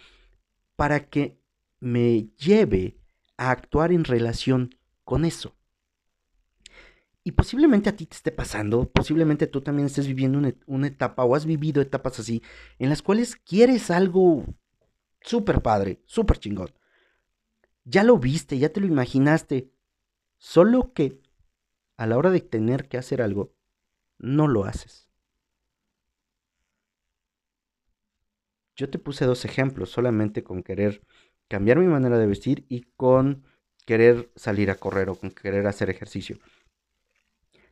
para 0.75 1.09
que 1.09 1.39
me 1.81 2.29
lleve 2.39 2.97
a 3.37 3.51
actuar 3.51 3.93
en 3.93 4.05
relación 4.05 4.75
con 5.05 5.25
eso. 5.25 5.55
Y 7.25 7.33
posiblemente 7.33 7.89
a 7.89 7.97
ti 7.97 8.07
te 8.07 8.17
esté 8.17 8.33
pasando, 8.33 8.91
posiblemente 8.91 9.47
tú 9.47 9.61
también 9.61 9.87
estés 9.87 10.09
viviendo 10.09 10.41
una, 10.67 10.87
etapa 10.87 11.25
o 11.25 11.37
has 11.37 11.47
vivido 11.47 11.81
etapas 11.81 12.19
así, 12.19 12.43
en 12.79 12.89
las 12.89 13.03
cuales 13.03 13.37
quieres 13.37 13.91
algo 13.91 14.45
súper 15.21 15.63
padre, 15.63 16.03
súper 16.07 16.39
chingón. 16.39 16.73
Ya 17.85 18.03
lo 18.03 18.19
viste, 18.19 18.59
ya 18.59 18.71
te 18.71 18.81
lo 18.81 18.87
imaginaste, 18.87 19.71
solo 20.39 20.93
que 20.93 21.22
a 21.97 22.07
la 22.07 22.17
hora 22.17 22.31
de 22.31 22.41
tener 22.41 22.89
que 22.89 22.99
hacer 22.99 23.23
algo, 23.23 23.53
no 24.19 24.49
lo 24.49 24.65
haces. 24.65 25.09
Yo 28.75 28.89
te 28.91 28.99
puse 28.99 29.27
dos 29.27 29.45
ejemplos, 29.45 29.91
solamente 29.91 30.43
con 30.43 30.63
querer 30.63 31.03
cambiar 31.49 31.79
mi 31.79 31.87
manera 31.87 32.19
de 32.19 32.27
vestir 32.27 32.65
y 32.69 32.83
con 32.97 33.45
querer 33.85 34.31
salir 34.37 34.71
a 34.71 34.77
correr 34.77 35.11
o 35.11 35.15
con 35.15 35.31
querer 35.31 35.67
hacer 35.67 35.91
ejercicio 35.91 36.39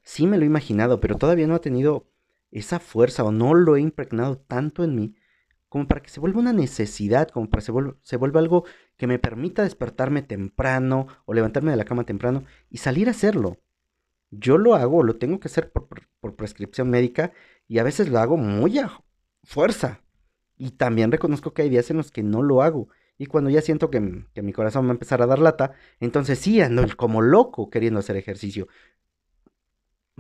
sí 0.03 0.27
me 0.27 0.39
lo 0.39 0.45
he 0.45 0.47
imaginado, 0.47 1.01
pero 1.01 1.17
todavía 1.17 1.47
no 1.47 1.55
ha 1.55 1.61
tenido 1.61 2.07
esa 2.51 2.81
fuerza 2.81 3.25
o 3.25 3.33
no 3.33 3.55
lo 3.55 3.77
he 3.77 3.81
impregnado 3.81 4.39
tanto 4.39 4.83
en 4.85 4.95
mí 4.95 5.15
como 5.69 5.87
para 5.87 6.03
que 6.03 6.11
se 6.11 6.19
vuelva 6.19 6.41
una 6.41 6.53
necesidad, 6.53 7.29
como 7.29 7.49
para 7.49 7.61
que 7.61 7.67
se 8.03 8.17
vuelva, 8.17 8.41
algo 8.41 8.65
que 8.97 9.07
me 9.07 9.21
permita 9.21 9.63
despertarme 9.63 10.23
temprano 10.23 11.07
o 11.27 11.33
levantarme 11.33 11.71
de 11.71 11.77
la 11.77 11.85
cama 11.85 12.03
temprano 12.03 12.43
y 12.69 12.79
salir 12.79 13.07
a 13.07 13.13
hacerlo. 13.13 13.59
Yo 14.31 14.59
lo 14.59 14.75
hago, 14.75 15.03
lo 15.03 15.17
tengo 15.17 15.41
que 15.41 15.49
hacer 15.49 15.73
por, 15.73 15.89
prescripción 16.37 16.91
médica 16.91 17.33
y 17.67 17.79
a 17.79 17.83
veces 17.83 18.09
lo 18.09 18.19
hago 18.19 18.37
muy 18.37 18.79
a 18.79 19.03
fuerza. 19.45 20.03
Y 20.57 20.73
también 20.73 21.11
reconozco 21.11 21.53
que 21.53 21.63
hay 21.63 21.71
días 21.71 21.91
en 21.91 21.97
los 21.97 22.11
que 22.11 22.23
no 22.23 22.43
lo 22.43 22.63
hago. 22.63 22.89
Y 23.19 23.27
cuando 23.27 23.51
ya 23.51 23.63
siento 23.63 23.91
que, 23.91 24.25
que 24.35 24.43
mi 24.43 24.53
corazón 24.53 24.87
va 24.87 24.91
a 24.91 24.93
empezar 24.93 25.23
a 25.23 25.27
dar 25.27 25.39
lata, 25.39 25.73
entonces 25.99 26.39
sí 26.39 26.61
ando 26.61 26.85
como 26.97 27.23
loco 27.23 27.71
queriendo 27.71 28.01
hacer 28.01 28.17
ejercicio 28.17 28.69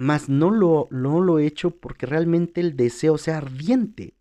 mas 0.00 0.30
no 0.30 0.50
lo, 0.50 0.88
no 0.90 1.20
lo 1.20 1.38
he 1.38 1.46
hecho 1.46 1.78
porque 1.78 2.06
realmente 2.06 2.62
el 2.62 2.74
deseo 2.74 3.18
sea 3.18 3.36
ardiente. 3.36 4.16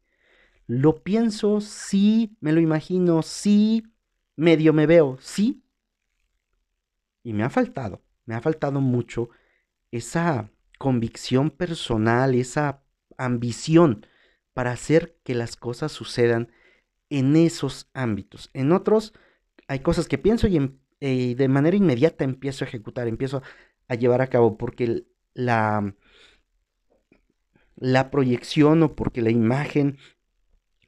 Lo 0.68 1.04
pienso, 1.04 1.62
sí, 1.62 2.36
me 2.42 2.52
lo 2.52 2.60
imagino, 2.60 3.22
sí, 3.22 3.84
medio 4.36 4.74
me 4.74 4.88
veo, 4.88 5.18
sí. 5.22 5.64
Y 7.24 7.32
me 7.32 7.44
ha 7.44 7.50
faltado, 7.50 8.02
me 8.26 8.36
ha 8.36 8.42
faltado 8.42 8.82
mucho 8.82 9.30
esa 9.92 10.52
convicción 10.78 11.50
personal, 11.50 12.36
esa 12.36 12.84
ambición 13.18 14.06
para 14.54 14.72
hacer 14.72 15.18
que 15.24 15.36
las 15.36 15.56
cosas 15.56 15.92
sucedan 15.92 16.52
en 17.10 17.36
esos 17.36 17.90
ámbitos. 17.94 18.50
En 18.54 18.72
otros 18.72 19.14
hay 19.68 19.80
cosas 19.80 20.08
que 20.08 20.18
pienso 20.18 20.48
y, 20.48 20.58
em, 20.58 20.80
eh, 21.00 21.36
de 21.36 21.48
manera 21.48 21.78
inmediata 21.78 22.24
empiezo 22.24 22.64
a 22.64 22.68
ejecutar, 22.68 23.08
empiezo 23.08 23.42
a 23.88 23.96
llevar 23.96 24.22
a 24.22 24.28
cabo, 24.28 24.58
porque 24.58 25.06
la, 25.34 25.96
la 27.76 28.12
proyección 28.12 28.84
o 28.84 28.96
porque 28.96 29.22
la 29.22 29.32
imagen, 29.32 29.98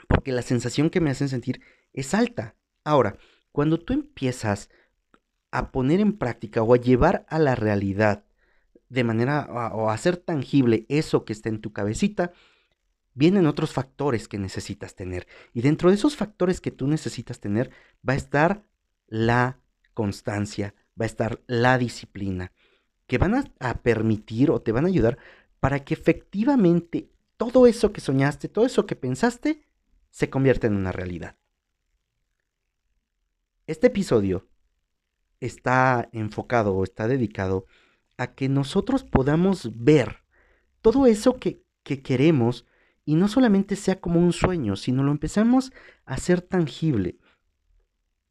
porque 0.08 0.32
la 0.32 0.42
sensación 0.42 0.90
que 0.90 1.02
me 1.02 1.10
hacen 1.10 1.30
sentir 1.30 1.62
es 1.94 2.14
alta. 2.14 2.56
Ahora, 2.84 3.18
cuando 3.52 3.80
tú 3.80 3.94
empiezas 3.94 4.70
a 5.52 5.72
poner 5.72 6.00
en 6.00 6.18
práctica 6.18 6.62
o 6.64 6.74
a 6.74 6.78
llevar 6.78 7.26
a 7.30 7.40
la 7.40 7.56
realidad 7.56 8.26
de 8.92 9.06
manera 9.06 9.48
o 9.74 9.90
hacer 9.90 10.18
tangible 10.18 10.86
eso 10.90 11.24
que 11.24 11.32
está 11.32 11.48
en 11.48 11.62
tu 11.62 11.72
cabecita, 11.72 12.34
vienen 13.14 13.48
otros 13.48 13.72
factores 13.72 14.28
que 14.28 14.38
necesitas 14.38 14.96
tener. 14.96 15.28
Y 15.54 15.62
dentro 15.62 15.90
de 15.90 15.96
esos 15.96 16.18
factores 16.18 16.60
que 16.60 16.72
tú 16.72 16.88
necesitas 16.88 17.40
tener 17.40 17.72
va 18.08 18.14
a 18.14 18.18
estar 18.18 18.66
la 19.08 19.60
constancia, 19.94 20.76
va 21.00 21.06
a 21.06 21.08
estar 21.08 21.42
la 21.48 21.78
disciplina, 21.78 22.52
que 23.08 23.18
van 23.18 23.34
a, 23.60 23.74
permitir 23.82 24.52
o 24.52 24.62
te 24.62 24.74
van 24.74 24.84
a 24.84 24.90
ayudar 24.90 25.18
para 25.62 25.86
que 25.86 25.94
efectivamente 25.94 27.10
todo 27.38 27.68
eso 27.68 27.94
que 27.94 28.02
soñaste, 28.02 28.50
todo 28.50 28.66
eso 28.66 28.86
que 28.86 28.98
pensaste, 28.98 29.66
se 30.10 30.30
convierta 30.30 30.68
en 30.68 30.76
una 30.76 30.92
realidad. 30.92 31.38
Este 33.68 33.88
episodio 33.88 34.50
está 35.40 36.10
enfocado 36.12 36.76
o 36.76 36.84
está 36.84 37.08
dedicado 37.08 37.66
a 38.18 38.34
que 38.36 38.50
nosotros 38.50 39.04
podamos 39.04 39.72
ver 39.76 40.18
todo 40.82 41.06
eso 41.06 41.38
que, 41.38 41.64
que, 41.84 42.02
queremos 42.02 42.66
y 43.06 43.16
no 43.16 43.28
solamente 43.28 43.76
sea 43.76 44.00
como 44.00 44.20
un 44.20 44.34
sueño, 44.34 44.76
sino 44.76 45.04
lo 45.04 45.12
empezamos 45.12 45.72
a 46.06 46.16
hacer 46.16 46.42
tangible. 46.42 47.18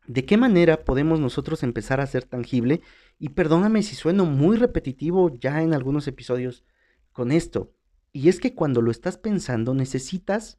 ¿De 0.06 0.24
qué 0.24 0.36
manera 0.36 0.84
podemos 0.84 1.20
nosotros 1.20 1.62
empezar 1.62 2.00
a 2.00 2.04
hacer 2.04 2.24
tangible 2.24 2.80
y 3.18 3.28
perdóname 3.28 3.82
si 3.82 3.94
sueno 3.94 4.24
muy 4.24 4.56
repetitivo 4.56 5.38
ya 5.38 5.62
en 5.62 5.74
algunos 5.74 6.08
episodios 6.08 6.64
con 7.12 7.32
esto. 7.32 7.74
Y 8.12 8.30
es 8.30 8.40
que 8.40 8.54
cuando 8.54 8.80
lo 8.80 8.90
estás 8.90 9.18
pensando 9.18 9.74
necesitas 9.74 10.58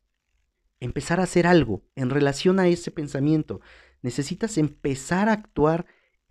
empezar 0.80 1.20
a 1.20 1.24
hacer 1.24 1.48
algo 1.48 1.84
en 1.96 2.12
relación 2.12 2.60
a 2.60 2.68
ese 2.68 2.92
pensamiento. 2.92 3.62
Necesitas 4.04 4.60
empezar 4.60 5.28
a 5.28 5.34
actuar 5.34 5.88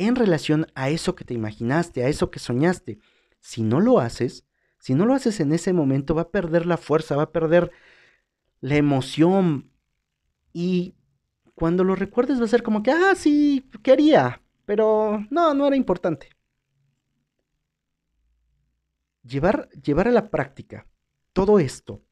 en 0.06 0.16
relación 0.16 0.66
a 0.74 0.88
eso 0.88 1.14
que 1.14 1.24
te 1.24 1.34
imaginaste, 1.34 2.02
a 2.02 2.08
eso 2.08 2.30
que 2.30 2.38
soñaste. 2.38 2.98
Si 3.40 3.62
no 3.62 3.80
lo 3.80 4.00
haces, 4.00 4.46
si 4.78 4.94
no 4.94 5.04
lo 5.04 5.14
haces 5.14 5.40
en 5.40 5.52
ese 5.52 5.72
momento, 5.72 6.14
va 6.14 6.22
a 6.22 6.30
perder 6.30 6.64
la 6.64 6.78
fuerza, 6.78 7.16
va 7.16 7.24
a 7.24 7.32
perder 7.32 7.70
la 8.60 8.76
emoción. 8.76 9.70
Y 10.52 10.94
cuando 11.54 11.84
lo 11.84 11.94
recuerdes 11.94 12.40
va 12.40 12.46
a 12.46 12.48
ser 12.48 12.62
como 12.62 12.82
que, 12.82 12.90
ah, 12.90 13.14
sí, 13.14 13.68
quería, 13.82 14.42
pero 14.64 15.26
no, 15.30 15.52
no 15.52 15.66
era 15.66 15.76
importante. 15.76 16.30
Llevar, 19.22 19.68
llevar 19.70 20.08
a 20.08 20.12
la 20.12 20.30
práctica 20.30 20.86
todo 21.34 21.58
esto 21.58 22.02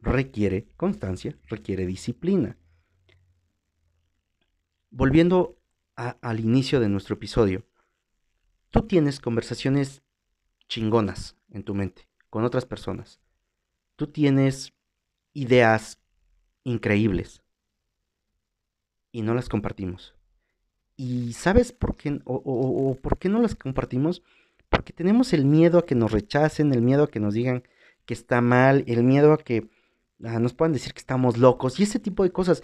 requiere 0.00 0.68
constancia, 0.76 1.38
requiere 1.46 1.86
disciplina. 1.86 2.58
Volviendo 4.90 5.61
al 5.96 6.40
inicio 6.40 6.80
de 6.80 6.88
nuestro 6.88 7.14
episodio, 7.14 7.64
tú 8.70 8.82
tienes 8.82 9.20
conversaciones 9.20 10.02
chingonas 10.68 11.36
en 11.50 11.64
tu 11.64 11.74
mente 11.74 12.08
con 12.30 12.44
otras 12.44 12.64
personas. 12.64 13.20
Tú 13.96 14.06
tienes 14.06 14.72
ideas 15.34 15.98
increíbles 16.64 17.42
y 19.12 19.22
no 19.22 19.34
las 19.34 19.48
compartimos. 19.48 20.14
¿Y 20.96 21.34
sabes 21.34 21.72
por 21.72 21.96
qué 21.96 22.20
o, 22.24 22.98
por 23.00 23.18
qué 23.18 23.28
no 23.28 23.40
las 23.40 23.54
compartimos? 23.54 24.22
Porque 24.68 24.92
tenemos 24.92 25.32
el 25.32 25.44
miedo 25.44 25.78
a 25.78 25.86
que 25.86 25.94
nos 25.94 26.12
rechacen, 26.12 26.72
el 26.72 26.80
miedo 26.80 27.04
a 27.04 27.10
que 27.10 27.20
nos 27.20 27.34
digan 27.34 27.64
que 28.06 28.14
está 28.14 28.40
mal, 28.40 28.84
el 28.86 29.04
miedo 29.04 29.32
a 29.32 29.38
que 29.38 29.68
nos 30.18 30.54
puedan 30.54 30.72
decir 30.72 30.94
que 30.94 31.00
estamos 31.00 31.36
locos 31.36 31.78
y 31.78 31.82
ese 31.82 31.98
tipo 31.98 32.22
de 32.22 32.32
cosas. 32.32 32.62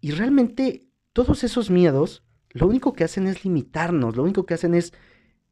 Y 0.00 0.12
realmente 0.12 0.86
todos 1.12 1.44
esos 1.44 1.70
miedos 1.70 2.22
lo 2.52 2.66
único 2.66 2.92
que 2.92 3.04
hacen 3.04 3.26
es 3.26 3.44
limitarnos, 3.44 4.16
lo 4.16 4.22
único 4.22 4.46
que 4.46 4.54
hacen 4.54 4.74
es 4.74 4.92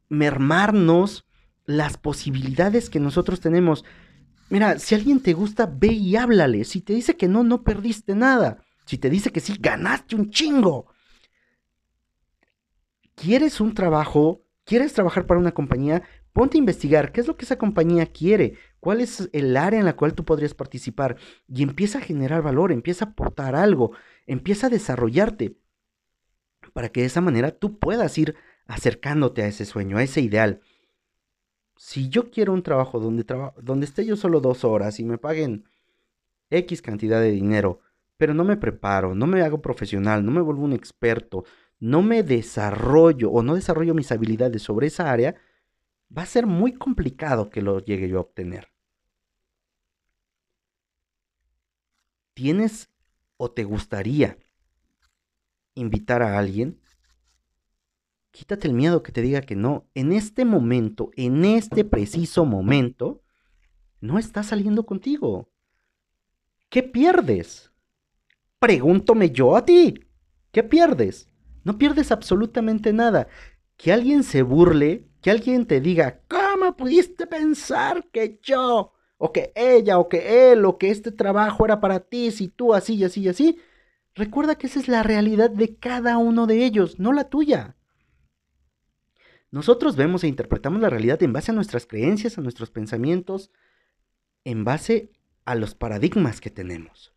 mermarnos 0.09 1.27
las 1.65 1.97
posibilidades 1.97 2.91
que 2.91 3.01
nosotros 3.01 3.41
tenemos. 3.41 3.85
Mira, 4.51 4.79
si 4.79 4.95
alguien 4.95 5.21
te 5.21 5.33
gusta, 5.33 5.67
ve 5.67 5.89
y 5.89 6.17
háblale. 6.17 6.65
Si 6.65 6.81
te 6.81 6.93
dice 6.93 7.17
que 7.17 7.29
no, 7.29 7.45
no 7.45 7.63
perdiste 7.63 8.15
nada. 8.15 8.65
Si 8.85 8.99
te 8.99 9.09
dice 9.09 9.31
que 9.31 9.41
sí, 9.41 9.57
ganaste 9.59 10.17
un 10.17 10.31
chingo. 10.31 10.87
¿Quieres 13.15 13.61
un 13.61 13.75
trabajo? 13.75 14.43
¿Quieres 14.65 14.93
trabajar 14.93 15.27
para 15.27 15.41
una 15.41 15.53
compañía? 15.53 16.03
Ponte 16.33 16.57
a 16.57 16.59
investigar 16.59 17.13
qué 17.13 17.21
es 17.21 17.29
lo 17.29 17.37
que 17.37 17.45
esa 17.45 17.59
compañía 17.59 18.07
quiere, 18.07 18.55
cuál 18.79 19.01
es 19.01 19.29
el 19.33 19.57
área 19.57 19.79
en 19.79 19.85
la 19.85 19.97
cual 19.97 20.15
tú 20.15 20.25
podrías 20.25 20.55
participar 20.55 21.17
y 21.49 21.63
empieza 21.63 21.99
a 21.99 22.03
generar 22.03 22.43
valor, 22.43 22.73
empieza 22.73 23.05
a 23.05 23.09
aportar 23.09 23.57
algo, 23.57 23.93
empieza 24.27 24.69
a 24.69 24.71
desarrollarte 24.71 25.60
para 26.73 26.89
que 26.89 27.01
de 27.01 27.07
esa 27.07 27.21
manera 27.21 27.51
tú 27.51 27.79
puedas 27.79 28.17
ir 28.19 28.37
acercándote 28.67 29.43
a 29.43 29.47
ese 29.47 29.65
sueño, 29.65 29.99
a 29.99 30.03
ese 30.03 30.21
ideal. 30.21 30.61
Si 31.77 32.09
yo 32.09 32.31
quiero 32.31 32.53
un 32.53 32.63
trabajo 32.63 33.01
donde, 33.01 33.25
donde 33.63 33.87
esté 33.87 34.05
yo 34.05 34.17
solo 34.17 34.41
dos 34.41 34.65
horas 34.65 35.01
y 35.01 35.05
me 35.05 35.19
paguen 35.19 35.65
X 36.51 36.83
cantidad 36.83 37.21
de 37.21 37.31
dinero, 37.31 37.81
pero 38.17 38.35
no 38.35 38.45
me 38.45 38.57
preparo, 38.57 39.15
no 39.15 39.27
me 39.27 39.43
hago 39.43 39.63
profesional, 39.63 40.25
no 40.25 40.31
me 40.31 40.43
vuelvo 40.43 40.63
un 40.63 40.73
experto, 40.73 41.45
no 41.79 42.03
me 42.03 42.23
desarrollo 42.23 43.31
o 43.31 43.43
no 43.43 43.55
desarrollo 43.55 43.95
mis 43.95 44.13
habilidades 44.13 44.63
sobre 44.63 44.89
esa 44.89 45.11
área, 45.11 45.37
va 46.17 46.23
a 46.23 46.27
ser 46.27 46.47
muy 46.47 46.75
complicado 46.75 47.51
que 47.51 47.63
lo 47.63 47.81
llegue 47.81 48.09
yo 48.09 48.19
a 48.19 48.23
obtener. 48.23 48.69
¿Tienes 52.35 52.91
o 53.37 53.51
te 53.51 53.65
gustaría 53.65 54.37
invitar 55.81 56.23
a 56.23 56.39
alguien, 56.39 56.81
quítate 58.31 58.69
el 58.69 58.75
miedo 58.75 59.03
que 59.03 59.13
te 59.13 59.23
diga 59.23 59.41
que 59.41 59.57
no. 59.57 59.89
En 59.95 60.13
este 60.13 60.45
momento, 60.45 61.11
en 61.17 61.45
este 61.45 61.85
preciso 61.85 62.45
momento, 62.45 63.23
no 64.01 64.19
está 64.19 64.43
saliendo 64.43 64.87
contigo. 64.87 65.51
¿Qué 66.69 66.83
pierdes? 66.83 67.73
Pregúntome 68.59 69.31
yo 69.31 69.57
a 69.57 69.65
ti. 69.65 70.07
¿Qué 70.53 70.63
pierdes? 70.63 71.29
No 71.65 71.79
pierdes 71.79 72.13
absolutamente 72.13 72.93
nada. 72.93 73.29
Que 73.77 73.93
alguien 73.93 74.23
se 74.23 74.43
burle, 74.43 75.09
que 75.21 75.31
alguien 75.31 75.67
te 75.67 75.81
diga, 75.81 76.21
¿cómo 76.29 76.77
pudiste 76.77 77.27
pensar 77.27 78.09
que 78.11 78.39
yo, 78.43 78.93
o 79.19 79.33
que 79.33 79.53
ella, 79.55 79.99
o 79.99 80.09
que 80.09 80.53
él, 80.53 80.65
o 80.65 80.79
que 80.79 80.91
este 80.91 81.13
trabajo 81.13 81.65
era 81.65 81.81
para 81.81 82.01
ti, 82.01 82.31
si 82.31 82.49
tú 82.49 82.75
así 82.75 82.95
y 82.95 83.05
así 83.05 83.23
y 83.23 83.29
así? 83.29 83.59
Recuerda 84.15 84.57
que 84.57 84.67
esa 84.67 84.81
es 84.81 84.89
la 84.89 85.03
realidad 85.03 85.51
de 85.51 85.77
cada 85.77 86.19
uno 86.19 86.47
de 86.47 86.65
ellos, 86.65 86.99
no 86.99 87.13
la 87.13 87.29
tuya. 87.29 87.77
Nosotros 89.51 89.97
vemos 89.97 90.23
e 90.23 90.29
interpretamos 90.29 90.81
la 90.81 90.91
realidad 90.91 91.23
en 91.23 91.33
base 91.33 91.51
a 91.51 91.55
nuestras 91.55 91.87
creencias, 91.87 92.39
a 92.39 92.41
nuestros 92.41 92.71
pensamientos, 92.71 93.51
en 94.45 94.65
base 94.65 95.13
a 95.45 95.55
los 95.55 95.75
paradigmas 95.75 96.41
que 96.41 96.51
tenemos. 96.51 97.15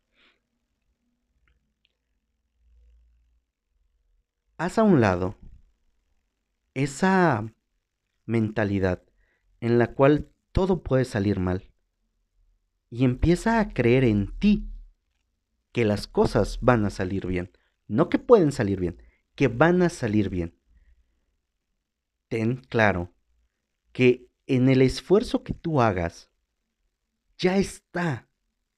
Haz 4.58 4.77
a 4.77 4.84
un 4.84 5.01
lado 5.01 5.38
esa 6.73 7.45
mentalidad 8.25 9.03
en 9.60 9.77
la 9.77 9.93
cual 9.93 10.32
todo 10.51 10.84
puede 10.84 11.06
salir 11.06 11.39
mal 11.39 11.71
y 12.89 13.03
empieza 13.03 13.60
a 13.60 13.73
creer 13.73 14.03
en 14.03 14.38
ti 14.38 14.72
que 15.73 15.83
las 15.83 16.07
cosas 16.07 16.59
van 16.62 16.86
a 16.86 16.89
salir 16.89 17.27
bien. 17.27 17.51
No 17.88 18.07
que 18.07 18.19
pueden 18.19 18.53
salir 18.53 18.79
bien, 18.79 19.01
que 19.36 19.49
van 19.49 19.81
a 19.81 19.89
salir 19.89 20.29
bien. 20.29 20.55
Ten 22.29 22.55
claro 22.69 23.12
que 23.91 24.29
en 24.47 24.69
el 24.69 24.81
esfuerzo 24.81 25.43
que 25.43 25.53
tú 25.53 25.81
hagas, 25.81 26.31
ya 27.38 27.57
está, 27.57 28.29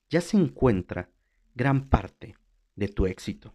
ya 0.09 0.21
se 0.21 0.37
encuentra 0.37 1.11
gran 1.53 1.89
parte 1.89 2.35
de 2.75 2.87
tu 2.87 3.05
éxito. 3.05 3.53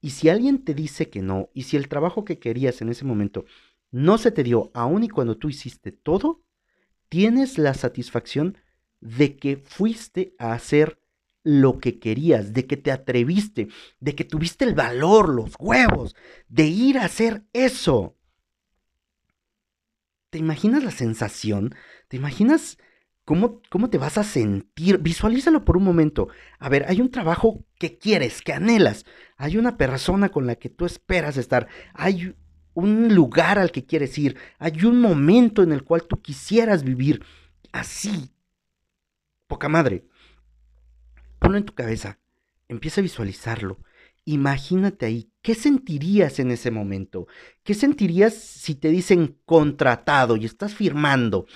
Y 0.00 0.10
si 0.10 0.28
alguien 0.28 0.64
te 0.64 0.74
dice 0.74 1.10
que 1.10 1.20
no, 1.20 1.50
y 1.54 1.64
si 1.64 1.76
el 1.76 1.88
trabajo 1.88 2.24
que 2.24 2.38
querías 2.38 2.80
en 2.80 2.88
ese 2.88 3.04
momento 3.04 3.44
no 3.90 4.18
se 4.18 4.30
te 4.30 4.42
dio 4.42 4.70
aún 4.74 5.04
y 5.04 5.08
cuando 5.08 5.36
tú 5.36 5.48
hiciste 5.48 5.92
todo, 5.92 6.42
tienes 7.08 7.58
la 7.58 7.74
satisfacción 7.74 8.56
de 9.00 9.36
que 9.36 9.56
fuiste 9.58 10.34
a 10.38 10.52
hacer 10.54 11.01
lo 11.44 11.78
que 11.78 11.98
querías, 11.98 12.52
de 12.52 12.66
que 12.66 12.76
te 12.76 12.92
atreviste, 12.92 13.68
de 14.00 14.14
que 14.14 14.24
tuviste 14.24 14.64
el 14.64 14.74
valor, 14.74 15.28
los 15.28 15.54
huevos, 15.58 16.14
de 16.48 16.66
ir 16.66 16.98
a 16.98 17.04
hacer 17.04 17.44
eso. 17.52 18.16
¿Te 20.30 20.38
imaginas 20.38 20.84
la 20.84 20.90
sensación? 20.90 21.74
¿Te 22.08 22.16
imaginas 22.16 22.78
cómo, 23.24 23.60
cómo 23.70 23.90
te 23.90 23.98
vas 23.98 24.18
a 24.18 24.24
sentir? 24.24 24.98
Visualízalo 24.98 25.64
por 25.64 25.76
un 25.76 25.84
momento. 25.84 26.28
A 26.58 26.68
ver, 26.68 26.86
hay 26.88 27.00
un 27.00 27.10
trabajo 27.10 27.64
que 27.78 27.98
quieres, 27.98 28.40
que 28.40 28.52
anhelas. 28.52 29.04
Hay 29.36 29.56
una 29.58 29.76
persona 29.76 30.30
con 30.30 30.46
la 30.46 30.56
que 30.56 30.70
tú 30.70 30.86
esperas 30.86 31.36
estar. 31.36 31.68
Hay 31.92 32.34
un 32.74 33.14
lugar 33.14 33.58
al 33.58 33.72
que 33.72 33.84
quieres 33.84 34.16
ir. 34.16 34.38
Hay 34.58 34.84
un 34.84 35.00
momento 35.00 35.62
en 35.62 35.72
el 35.72 35.82
cual 35.84 36.04
tú 36.04 36.22
quisieras 36.22 36.82
vivir. 36.82 37.22
Así. 37.72 38.32
Poca 39.48 39.68
madre 39.68 40.06
ponlo 41.42 41.58
en 41.58 41.64
tu 41.64 41.74
cabeza, 41.74 42.18
empieza 42.68 43.00
a 43.00 43.02
visualizarlo. 43.02 43.78
Imagínate 44.24 45.06
ahí, 45.06 45.32
¿qué 45.42 45.56
sentirías 45.56 46.38
en 46.38 46.52
ese 46.52 46.70
momento? 46.70 47.26
¿Qué 47.64 47.74
sentirías 47.74 48.34
si 48.34 48.76
te 48.76 48.88
dicen 48.88 49.36
contratado 49.44 50.36
y 50.36 50.44
estás 50.44 50.74
firmando 50.74 51.46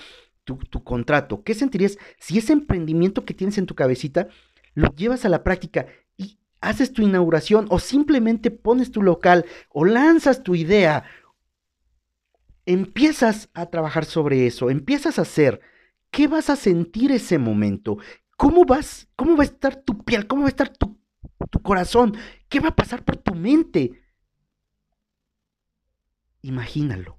tu, 0.43 0.59
contrato? 0.83 1.43
¿Qué 1.43 1.53
sentirías 1.53 1.97
si 2.19 2.37
ese 2.37 2.51
emprendimiento 2.51 3.23
que 3.23 3.33
tienes 3.33 3.57
en 3.57 3.65
tu 3.65 3.75
cabecita 3.75 4.27
lo 4.73 4.93
llevas 4.93 5.23
a 5.23 5.29
la 5.29 5.43
práctica 5.43 5.87
y 6.17 6.37
haces 6.59 6.91
tu 6.91 7.01
inauguración 7.01 7.67
o 7.69 7.79
simplemente 7.79 8.51
pones 8.51 8.91
tu 8.91 9.01
local 9.01 9.45
o 9.69 9.85
lanzas 9.85 10.43
tu 10.43 10.55
idea? 10.55 11.05
Empiezas 12.65 13.49
a 13.53 13.67
trabajar 13.67 14.03
sobre 14.03 14.45
eso, 14.45 14.69
empiezas 14.69 15.19
a 15.19 15.21
hacer. 15.21 15.61
¿Qué 16.11 16.27
vas 16.27 16.49
a 16.49 16.57
sentir 16.57 17.13
ese 17.13 17.37
momento? 17.37 17.97
¿Cómo 18.37 18.65
vas? 18.65 19.09
¿Cómo 19.15 19.35
va 19.35 19.43
a 19.43 19.47
estar 19.47 19.75
tu 19.83 20.03
piel? 20.05 20.27
¿Cómo 20.27 20.43
va 20.43 20.47
a 20.47 20.51
estar 20.55 20.69
tu, 20.69 20.97
tu 21.49 21.61
corazón? 21.61 22.15
¿Qué 22.47 22.59
va 22.59 22.69
a 22.69 22.75
pasar 22.75 23.03
por 23.03 23.17
tu 23.17 23.35
mente? 23.35 24.01
Imagínalo. 26.41 27.17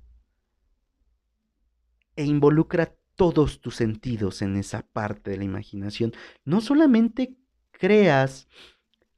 E 2.17 2.25
involucra 2.25 2.95
todos 3.17 3.61
tus 3.61 3.77
sentidos 3.77 4.43
en 4.43 4.57
esa 4.57 4.83
parte 4.83 5.31
de 5.33 5.39
la 5.39 5.45
imaginación. 5.45 6.13
No 6.45 6.61
solamente 6.61 7.37
creas 7.73 8.49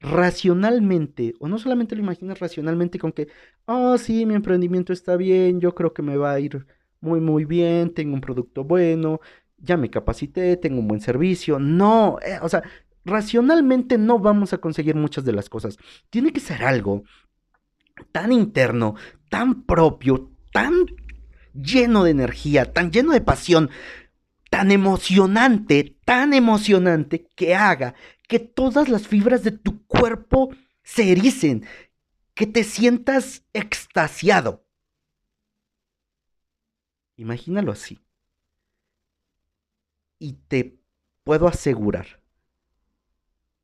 racionalmente, 0.01 1.35
o 1.41 1.49
no 1.49 1.59
solamente 1.59 1.95
lo 1.95 2.03
imaginas 2.03 2.41
racionalmente 2.41 2.99
con 2.99 3.13
que, 3.13 3.29
oh, 3.67 3.99
sí, 3.99 4.27
mi 4.27 4.35
emprendimiento 4.35 4.93
está 4.93 5.17
bien, 5.17 5.61
yo 5.61 5.75
creo 5.75 5.93
que 5.95 6.03
me 6.03 6.17
va 6.17 6.33
a 6.33 6.41
ir 6.41 6.67
muy, 7.01 7.21
muy 7.21 7.45
bien, 7.45 7.93
tengo 7.95 8.15
un 8.15 8.21
producto 8.23 8.65
bueno, 8.65 9.21
ya 9.61 9.77
me 9.77 9.91
capacité, 9.91 10.57
tengo 10.57 10.81
un 10.81 10.89
buen 10.89 11.01
servicio. 11.01 11.59
No, 11.59 12.19
eh, 12.25 12.39
o 12.43 12.49
sea, 12.49 12.63
racionalmente 13.05 13.99
no 13.99 14.19
vamos 14.19 14.53
a 14.53 14.59
conseguir 14.59 14.95
muchas 14.95 15.25
de 15.25 15.33
las 15.33 15.49
cosas. 15.49 15.77
Tiene 16.11 16.33
que 16.33 16.41
ser 16.41 16.65
algo 16.65 17.05
tan 18.13 18.33
interno, 18.33 18.95
tan 19.29 19.63
propio, 19.65 20.31
tan 20.53 20.75
lleno 21.55 22.05
de 22.05 22.11
energía, 22.11 22.73
tan 22.73 22.91
lleno 22.91 23.13
de 23.13 23.21
pasión, 23.21 23.71
tan 24.51 24.71
emocionante, 24.71 25.99
tan 26.05 26.33
emocionante 26.33 27.29
que 27.37 27.55
haga 27.55 27.95
que 28.29 28.39
todas 28.39 28.89
las 28.89 29.07
fibras 29.09 29.43
de 29.43 29.53
tu 29.53 29.85
cuerpo 29.87 30.51
se 30.83 31.13
ericen, 31.13 31.65
que 32.35 32.47
te 32.47 32.65
sientas 32.65 33.45
extasiado. 33.53 34.65
Imagínalo 37.17 37.73
así. 37.73 38.01
Y 40.21 40.35
te 40.35 40.79
puedo 41.25 41.49
asegurar 41.49 42.21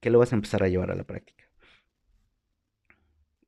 que 0.00 0.10
lo 0.10 0.18
vas 0.18 0.32
a 0.32 0.36
empezar 0.36 0.64
a 0.64 0.68
llevar 0.68 0.90
a 0.90 0.96
la 0.96 1.04
práctica. 1.04 1.44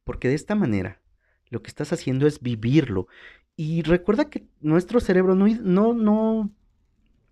Porque 0.04 0.28
de 0.28 0.34
esta 0.34 0.54
manera 0.54 1.02
lo 1.50 1.62
que 1.62 1.68
estás 1.68 1.92
haciendo 1.92 2.26
es 2.26 2.40
vivirlo. 2.40 3.08
Y 3.56 3.82
recuerda 3.82 4.30
que 4.30 4.46
nuestro 4.60 5.00
cerebro 5.00 5.34
no, 5.34 5.46
no, 5.48 5.94
no 5.94 6.54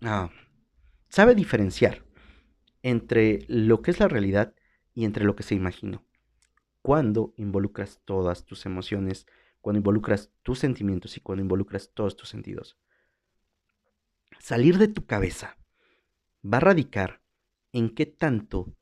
ah, 0.01 0.29
sabe 1.09 1.35
diferenciar 1.35 2.03
entre 2.83 3.45
lo 3.47 3.81
que 3.81 3.91
es 3.91 3.99
la 3.99 4.07
realidad 4.07 4.53
y 4.93 5.05
entre 5.05 5.25
lo 5.25 5.35
que 5.35 5.43
se 5.43 5.55
imaginó. 5.55 6.03
Cuando 6.81 7.33
involucras 7.37 8.01
todas 8.05 8.45
tus 8.45 8.65
emociones, 8.65 9.25
cuando 9.61 9.77
involucras 9.77 10.31
tus 10.43 10.59
sentimientos 10.59 11.17
y 11.17 11.19
cuando 11.19 11.43
involucras 11.43 11.91
todos 11.93 12.15
tus 12.15 12.29
sentidos. 12.29 12.77
Salir 14.39 14.77
de 14.77 14.87
tu 14.87 15.05
cabeza 15.05 15.57
va 16.43 16.57
a 16.57 16.61
radicar 16.61 17.21
en 17.71 17.93
qué 17.93 18.05
tanto 18.05 18.75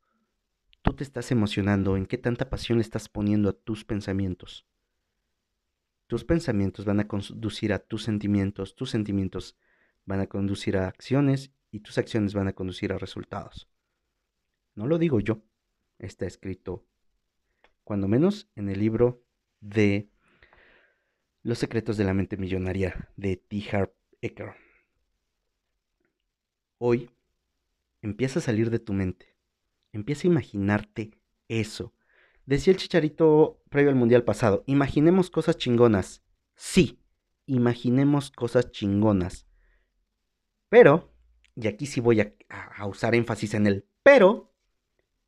tú 0.82 0.94
te 0.94 1.04
estás 1.04 1.32
emocionando, 1.32 1.98
en 1.98 2.06
qué 2.06 2.18
tanta 2.18 2.50
pasión 2.50 2.78
le 2.78 2.84
estás 2.84 3.10
poniendo 3.10 3.50
a 3.50 3.54
tus 3.54 3.84
pensamientos. 3.84 4.68
Tus 6.08 6.24
pensamientos 6.24 6.86
van 6.86 7.00
a 7.00 7.08
conducir 7.08 7.74
a 7.74 7.80
tus 7.80 8.04
sentimientos, 8.04 8.76
tus 8.76 8.91
sentimientos 8.91 9.58
van 10.06 10.20
a 10.20 10.28
conducir 10.28 10.78
a 10.78 10.88
acciones 10.88 11.52
y 11.72 11.80
tus 11.80 11.98
acciones 11.98 12.34
van 12.34 12.48
a 12.48 12.54
conducir 12.54 12.94
a 12.94 13.00
resultados. 13.00 13.68
No 14.76 14.86
lo 14.86 15.00
digo 15.00 15.20
yo, 15.20 15.41
está 15.98 16.26
escrito, 16.28 16.86
cuando 17.84 18.08
menos 18.08 18.50
en 18.56 18.70
el 18.70 18.80
libro 18.80 19.24
de 19.62 20.10
Los 21.41 21.60
secretos 21.60 21.98
de 21.98 22.04
la 22.04 22.13
mente 22.13 22.38
millonaria 22.38 23.10
de 23.15 23.38
T. 23.38 23.63
Harp 23.72 23.94
Eker. 24.22 24.54
Hoy 26.78 27.10
empieza 28.06 28.39
a 28.39 28.41
salir 28.41 28.70
de 28.70 28.80
tu 28.80 28.94
mente 28.94 29.36
Empieza 29.96 30.28
a 30.28 30.32
imaginarte 30.32 31.12
eso. 31.48 31.94
Decía 32.46 32.74
el 32.74 32.78
chicharito 32.78 33.63
previo 33.70 33.89
al 33.89 33.96
mundial 33.96 34.26
pasado, 34.26 34.65
imaginemos 34.68 35.30
cosas 35.30 35.58
chingonas. 35.58 36.22
Sí, 36.54 37.00
imaginemos 37.46 38.30
cosas 38.30 38.72
chingonas. 38.72 39.48
Pero, 40.68 41.13
y 41.56 41.68
aquí 41.68 41.86
sí 41.86 42.02
voy 42.02 42.20
a, 42.20 42.34
usar 42.86 43.15
énfasis 43.15 43.54
en 43.54 43.68
el 43.68 43.88
pero, 44.04 44.54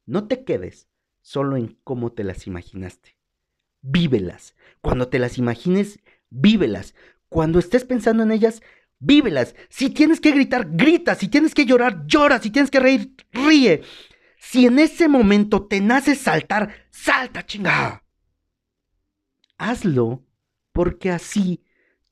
no 0.05 0.27
te 0.27 0.43
quedes 0.43 0.89
solo 1.21 1.55
en 1.55 1.79
cómo 1.85 2.11
te 2.11 2.25
las 2.25 2.45
imaginaste. 2.45 3.17
Vívelas. 3.81 4.53
Cuando 4.81 5.07
te 5.07 5.17
las 5.17 5.37
imagines, 5.37 6.01
vívelas. 6.29 6.93
Cuando 7.29 7.59
estés 7.59 7.85
pensando 7.85 8.23
en 8.23 8.33
ellas, 8.33 8.61
vívelas. 8.99 9.55
Si 9.69 9.89
tienes 9.89 10.19
que 10.19 10.31
gritar, 10.31 10.67
grita. 10.71 11.15
Si 11.15 11.27
tienes 11.27 11.53
que 11.53 11.65
llorar, 11.65 12.05
llora. 12.07 12.39
Si 12.39 12.51
tienes 12.51 12.71
que 12.71 12.79
reír, 12.79 13.15
ríe. 13.31 13.81
Si 14.37 14.65
en 14.65 14.79
ese 14.79 15.07
momento 15.07 15.65
te 15.65 15.81
nace 15.81 16.15
saltar, 16.15 16.73
salta, 16.89 17.45
chingada. 17.45 18.03
Hazlo, 19.57 20.23
porque 20.71 21.11
así 21.11 21.63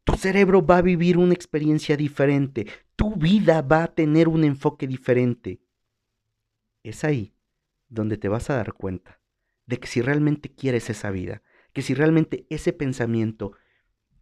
tu 0.04 0.14
cerebro 0.18 0.66
va 0.66 0.78
a 0.78 0.82
vivir 0.82 1.18
una 1.18 1.34
experiencia 1.34 1.98
diferente, 1.98 2.68
tu 2.96 3.16
vida 3.16 3.62
va 3.62 3.84
a 3.84 3.94
tener 3.94 4.28
un 4.28 4.44
enfoque 4.44 4.88
diferente. 4.88 5.62
Es 6.84 7.04
ahí 7.04 7.36
donde 7.90 8.18
te 8.18 8.30
vas 8.30 8.50
a 8.50 8.56
dar 8.56 8.74
cuenta 8.74 9.20
de 9.66 9.80
que 9.80 9.88
si 9.88 10.02
realmente 10.02 10.54
quieres 10.54 10.90
esa 10.92 11.10
vida, 11.10 11.42
que 11.74 11.82
si 11.82 11.96
realmente 11.96 12.46
ese 12.50 12.72
pensamiento 12.72 13.54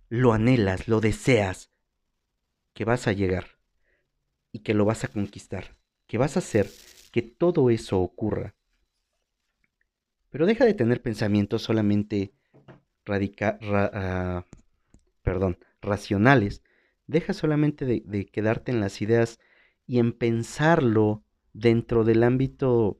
lo 0.08 0.32
anhelas, 0.32 0.88
lo 0.88 1.02
deseas, 1.02 1.73
que 2.74 2.86
vas 2.86 3.08
a 3.08 3.14
llegar 3.14 3.58
y 4.52 4.60
que 4.60 4.74
lo 4.74 4.86
vas 4.86 5.04
a 5.04 5.08
conquistar, 5.08 5.78
que 6.08 6.18
vas 6.18 6.36
a 6.36 6.40
hacer 6.40 6.70
que 7.12 7.22
todo 7.22 7.70
eso 7.70 8.00
ocurra. 8.00 8.56
Pero 10.30 10.46
deja 10.46 10.66
de 10.66 10.74
tener 10.74 11.02
pensamientos 11.02 11.62
solamente 11.62 12.34
radica 13.06 13.60
ah, 13.62 14.46
perdón, 15.24 15.58
racionales. 15.82 16.62
Deja 17.08 17.34
solamente 17.34 17.86
de, 17.86 18.26
quedarte 18.28 18.72
en 18.72 18.80
las 18.80 19.02
ideas 19.02 19.40
y 19.88 20.00
en 20.00 20.14
pensarlo 20.14 21.24
dentro 21.54 22.04
del 22.04 22.24
ámbito 22.24 23.00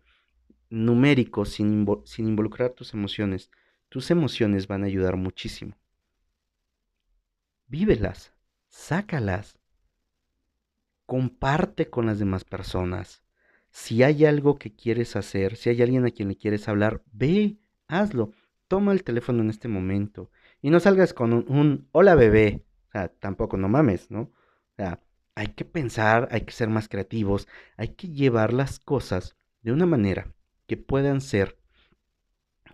numérico 0.70 1.46
sin, 1.46 1.86
sin 2.06 2.28
involucrar 2.28 2.72
tus 2.72 2.94
emociones. 2.94 3.52
Tus 3.90 4.10
emociones 4.10 4.68
van 4.68 4.84
a 4.84 4.88
ayudar 4.88 5.18
muchísimo. 5.18 5.78
Vívelas, 7.68 8.34
sácalas, 8.68 9.58
comparte 11.06 11.90
con 11.90 12.06
las 12.06 12.20
demás 12.20 12.44
personas. 12.44 13.24
Si 13.70 14.04
hay 14.04 14.26
algo 14.26 14.58
que 14.58 14.76
quieres 14.76 15.16
hacer, 15.16 15.56
si 15.56 15.70
hay 15.70 15.82
alguien 15.82 16.06
a 16.06 16.12
quien 16.12 16.30
le 16.30 16.38
quieres 16.38 16.68
hablar, 16.68 17.02
ve, 17.12 17.58
hazlo. 17.88 18.32
Toma 18.68 18.92
el 18.92 19.04
teléfono 19.04 19.42
en 19.42 19.50
este 19.50 19.68
momento. 19.68 20.32
Y 20.62 20.70
no 20.70 20.80
salgas 20.80 21.14
con 21.14 21.34
un, 21.34 21.88
hola 21.92 22.16
bebé. 22.16 22.66
O 22.88 22.92
sea, 22.92 23.08
tampoco 23.08 23.58
no 23.58 23.68
mames, 23.68 24.10
¿no? 24.12 24.22
O 24.22 24.76
sea, 24.78 25.02
hay 25.36 25.48
que 25.48 25.66
pensar, 25.66 26.28
hay 26.32 26.42
que 26.42 26.54
ser 26.54 26.70
más 26.70 26.88
creativos, 26.88 27.48
hay 27.78 27.90
que 27.90 28.10
llevar 28.10 28.54
las 28.54 28.80
cosas 28.80 29.36
de 29.62 29.72
una 29.72 29.86
manera 29.86 30.34
que 30.68 30.78
puedan 30.78 31.22
ser 31.22 31.58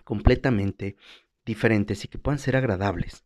completamente 0.04 0.98
diferentes 1.46 2.04
y 2.04 2.08
que 2.08 2.18
puedan 2.18 2.40
ser 2.40 2.56
agradables. 2.56 3.26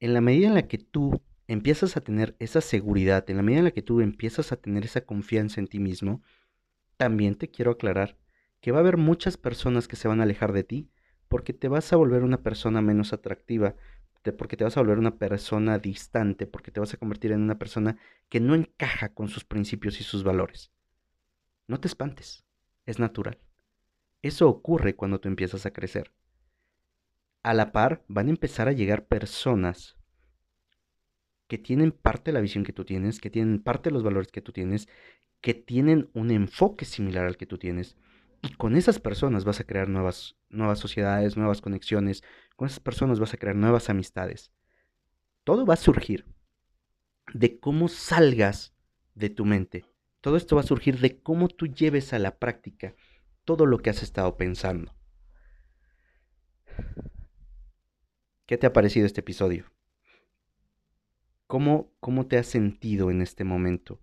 En 0.00 0.14
la 0.14 0.20
medida 0.20 0.48
en 0.48 0.54
la 0.54 0.66
que 0.68 0.78
tú 0.78 1.22
empiezas 1.48 1.96
a 1.96 2.00
tener 2.00 2.36
esa 2.38 2.60
seguridad, 2.60 3.28
en 3.28 3.36
la 3.36 3.42
medida 3.42 3.58
en 3.60 3.64
la 3.64 3.70
que 3.70 3.82
tú 3.82 4.00
empiezas 4.00 4.52
a 4.52 4.56
tener 4.56 4.84
esa 4.84 5.02
confianza 5.02 5.60
en 5.60 5.66
ti 5.66 5.78
mismo, 5.78 6.22
también 6.96 7.34
te 7.34 7.50
quiero 7.50 7.72
aclarar 7.72 8.16
que 8.60 8.72
va 8.72 8.78
a 8.78 8.80
haber 8.80 8.96
muchas 8.96 9.36
personas 9.36 9.88
que 9.88 9.96
se 9.96 10.08
van 10.08 10.20
a 10.20 10.22
alejar 10.22 10.52
de 10.52 10.64
ti 10.64 10.90
porque 11.28 11.52
te 11.52 11.68
vas 11.68 11.92
a 11.92 11.96
volver 11.96 12.22
una 12.22 12.42
persona 12.42 12.80
menos 12.80 13.12
atractiva, 13.12 13.74
porque 14.32 14.56
te 14.56 14.64
vas 14.64 14.76
a 14.76 14.80
volver 14.80 14.98
una 14.98 15.18
persona 15.18 15.78
distante, 15.78 16.46
porque 16.46 16.70
te 16.70 16.80
vas 16.80 16.94
a 16.94 16.96
convertir 16.96 17.32
en 17.32 17.42
una 17.42 17.58
persona 17.58 17.98
que 18.28 18.40
no 18.40 18.54
encaja 18.54 19.12
con 19.12 19.28
sus 19.28 19.44
principios 19.44 20.00
y 20.00 20.04
sus 20.04 20.24
valores. 20.24 20.72
No 21.66 21.80
te 21.80 21.88
espantes, 21.88 22.44
es 22.86 22.98
natural. 22.98 23.38
Eso 24.22 24.48
ocurre 24.48 24.96
cuando 24.96 25.20
tú 25.20 25.28
empiezas 25.28 25.66
a 25.66 25.72
crecer. 25.72 26.12
A 27.42 27.52
la 27.52 27.72
par 27.72 28.04
van 28.08 28.28
a 28.28 28.30
empezar 28.30 28.68
a 28.68 28.72
llegar 28.72 29.06
personas 29.06 29.98
que 31.46 31.58
tienen 31.58 31.92
parte 31.92 32.30
de 32.30 32.34
la 32.34 32.40
visión 32.40 32.64
que 32.64 32.72
tú 32.72 32.84
tienes, 32.84 33.20
que 33.20 33.30
tienen 33.30 33.62
parte 33.62 33.90
de 33.90 33.94
los 33.94 34.02
valores 34.02 34.32
que 34.32 34.40
tú 34.40 34.52
tienes, 34.52 34.88
que 35.40 35.54
tienen 35.54 36.08
un 36.14 36.30
enfoque 36.30 36.84
similar 36.84 37.26
al 37.26 37.36
que 37.36 37.46
tú 37.46 37.58
tienes. 37.58 37.96
Y 38.42 38.54
con 38.54 38.76
esas 38.76 38.98
personas 38.98 39.44
vas 39.44 39.60
a 39.60 39.64
crear 39.64 39.88
nuevas, 39.88 40.36
nuevas 40.50 40.78
sociedades, 40.78 41.36
nuevas 41.36 41.60
conexiones. 41.60 42.22
Con 42.56 42.66
esas 42.66 42.80
personas 42.80 43.20
vas 43.20 43.34
a 43.34 43.36
crear 43.36 43.56
nuevas 43.56 43.90
amistades. 43.90 44.52
Todo 45.44 45.66
va 45.66 45.74
a 45.74 45.78
surgir 45.78 46.26
de 47.32 47.58
cómo 47.58 47.88
salgas 47.88 48.74
de 49.14 49.30
tu 49.30 49.44
mente. 49.44 49.84
Todo 50.20 50.36
esto 50.36 50.56
va 50.56 50.62
a 50.62 50.66
surgir 50.66 51.00
de 51.00 51.20
cómo 51.20 51.48
tú 51.48 51.66
lleves 51.66 52.12
a 52.12 52.18
la 52.18 52.38
práctica 52.38 52.94
todo 53.44 53.66
lo 53.66 53.78
que 53.78 53.90
has 53.90 54.02
estado 54.02 54.36
pensando. 54.36 54.94
¿Qué 58.46 58.58
te 58.58 58.66
ha 58.66 58.72
parecido 58.72 59.06
este 59.06 59.20
episodio? 59.20 59.73
¿Cómo, 61.54 61.92
¿Cómo 62.00 62.26
te 62.26 62.36
has 62.36 62.48
sentido 62.48 63.12
en 63.12 63.22
este 63.22 63.44
momento? 63.44 64.00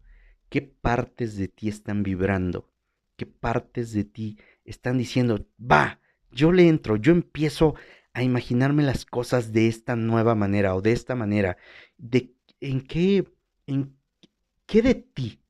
¿Qué 0.48 0.62
partes 0.62 1.36
de 1.36 1.50
ti 1.50 1.68
están 1.68 2.02
vibrando? 2.02 2.72
¿Qué 3.18 3.26
partes 3.26 3.92
de 3.92 4.06
ti 4.06 4.40
están 4.64 4.98
diciendo, 4.98 5.46
va, 5.60 6.00
yo 6.32 6.54
le 6.54 6.70
entro, 6.70 6.96
yo 6.96 7.12
empiezo 7.12 7.76
a 8.14 8.24
imaginarme 8.24 8.84
las 8.84 9.06
cosas 9.06 9.52
de 9.52 9.68
esta 9.68 9.98
nueva 9.98 10.34
manera 10.34 10.76
o 10.76 10.82
de 10.82 10.94
esta 10.94 11.14
manera? 11.14 11.58
¿De 11.98 12.34
en 12.62 12.88
qué, 12.88 13.30
en 13.68 13.98
qué 14.66 14.82
de 14.82 14.96
ti 14.96 15.42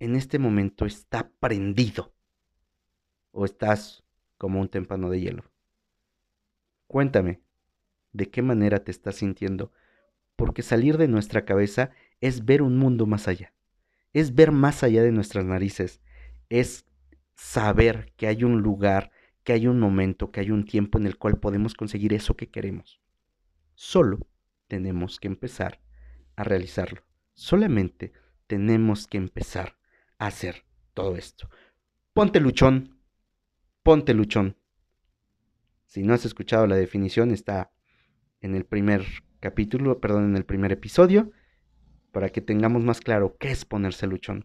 en 0.00 0.16
este 0.16 0.38
momento 0.38 0.84
está 0.84 1.30
prendido? 1.40 2.12
¿O 3.30 3.46
estás 3.46 4.04
como 4.36 4.60
un 4.60 4.68
témpano 4.68 5.08
de 5.08 5.22
hielo? 5.22 5.44
Cuéntame, 6.86 7.40
¿de 8.12 8.28
qué 8.28 8.42
manera 8.42 8.84
te 8.84 8.90
estás 8.90 9.14
sintiendo? 9.16 9.72
Porque 10.36 10.62
salir 10.62 10.98
de 10.98 11.08
nuestra 11.08 11.44
cabeza 11.44 11.90
es 12.20 12.44
ver 12.44 12.62
un 12.62 12.78
mundo 12.78 13.06
más 13.06 13.28
allá, 13.28 13.54
es 14.12 14.34
ver 14.34 14.52
más 14.52 14.82
allá 14.82 15.02
de 15.02 15.12
nuestras 15.12 15.44
narices, 15.44 16.00
es 16.48 16.86
saber 17.34 18.12
que 18.16 18.26
hay 18.26 18.44
un 18.44 18.62
lugar, 18.62 19.10
que 19.44 19.52
hay 19.52 19.66
un 19.66 19.78
momento, 19.78 20.30
que 20.30 20.40
hay 20.40 20.50
un 20.50 20.64
tiempo 20.64 20.98
en 20.98 21.06
el 21.06 21.18
cual 21.18 21.38
podemos 21.38 21.74
conseguir 21.74 22.12
eso 22.12 22.36
que 22.36 22.48
queremos. 22.48 23.00
Solo 23.74 24.26
tenemos 24.68 25.20
que 25.20 25.28
empezar 25.28 25.80
a 26.36 26.44
realizarlo. 26.44 27.02
Solamente 27.34 28.12
tenemos 28.46 29.06
que 29.06 29.18
empezar 29.18 29.76
a 30.18 30.26
hacer 30.26 30.64
todo 30.94 31.16
esto. 31.16 31.50
Ponte 32.12 32.40
luchón, 32.40 32.98
ponte 33.82 34.14
luchón. 34.14 34.56
Si 35.86 36.02
no 36.02 36.14
has 36.14 36.24
escuchado 36.24 36.66
la 36.66 36.76
definición, 36.76 37.30
está 37.30 37.70
en 38.40 38.54
el 38.54 38.64
primer 38.64 39.04
capítulo, 39.46 40.00
perdón, 40.00 40.24
en 40.24 40.36
el 40.36 40.44
primer 40.44 40.72
episodio, 40.72 41.30
para 42.10 42.30
que 42.30 42.40
tengamos 42.40 42.82
más 42.82 43.00
claro 43.00 43.36
qué 43.38 43.52
es 43.52 43.64
ponerse 43.64 44.08
luchón. 44.08 44.44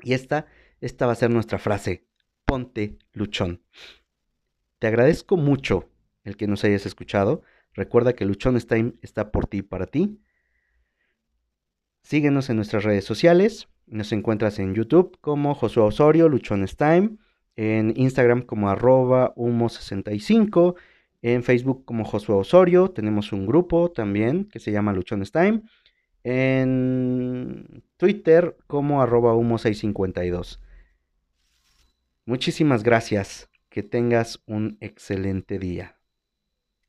Y 0.00 0.14
esta, 0.14 0.46
esta 0.80 1.04
va 1.04 1.12
a 1.12 1.16
ser 1.16 1.28
nuestra 1.28 1.58
frase, 1.58 2.06
ponte 2.46 2.96
luchón. 3.12 3.60
Te 4.78 4.86
agradezco 4.86 5.36
mucho 5.36 5.90
el 6.24 6.38
que 6.38 6.46
nos 6.46 6.64
hayas 6.64 6.86
escuchado. 6.86 7.42
Recuerda 7.74 8.14
que 8.14 8.24
Luchón 8.24 8.58
Time 8.58 8.94
está 9.02 9.30
por 9.30 9.46
ti 9.48 9.58
y 9.58 9.62
para 9.62 9.84
ti. 9.84 10.18
Síguenos 12.00 12.48
en 12.48 12.56
nuestras 12.56 12.84
redes 12.84 13.04
sociales. 13.04 13.68
Nos 13.84 14.12
encuentras 14.12 14.58
en 14.58 14.74
YouTube 14.74 15.18
como 15.20 15.54
Josué 15.54 15.82
Osorio, 15.82 16.30
Luchones 16.30 16.78
Time, 16.78 17.18
en 17.54 17.92
Instagram 17.96 18.40
como 18.40 18.70
arroba 18.70 19.34
humo65, 19.34 20.74
en 21.34 21.42
Facebook 21.42 21.84
como 21.84 22.04
Josué 22.04 22.36
Osorio, 22.36 22.90
tenemos 22.92 23.32
un 23.32 23.46
grupo 23.46 23.90
también 23.90 24.44
que 24.44 24.60
se 24.60 24.70
llama 24.70 24.92
Luchones 24.92 25.32
Time, 25.32 25.62
en 26.22 27.82
Twitter 27.96 28.56
como 28.68 29.02
arroba 29.02 29.34
humo652. 29.34 30.60
Muchísimas 32.26 32.84
gracias, 32.84 33.48
que 33.68 33.82
tengas 33.82 34.40
un 34.46 34.78
excelente 34.80 35.58
día. 35.58 35.95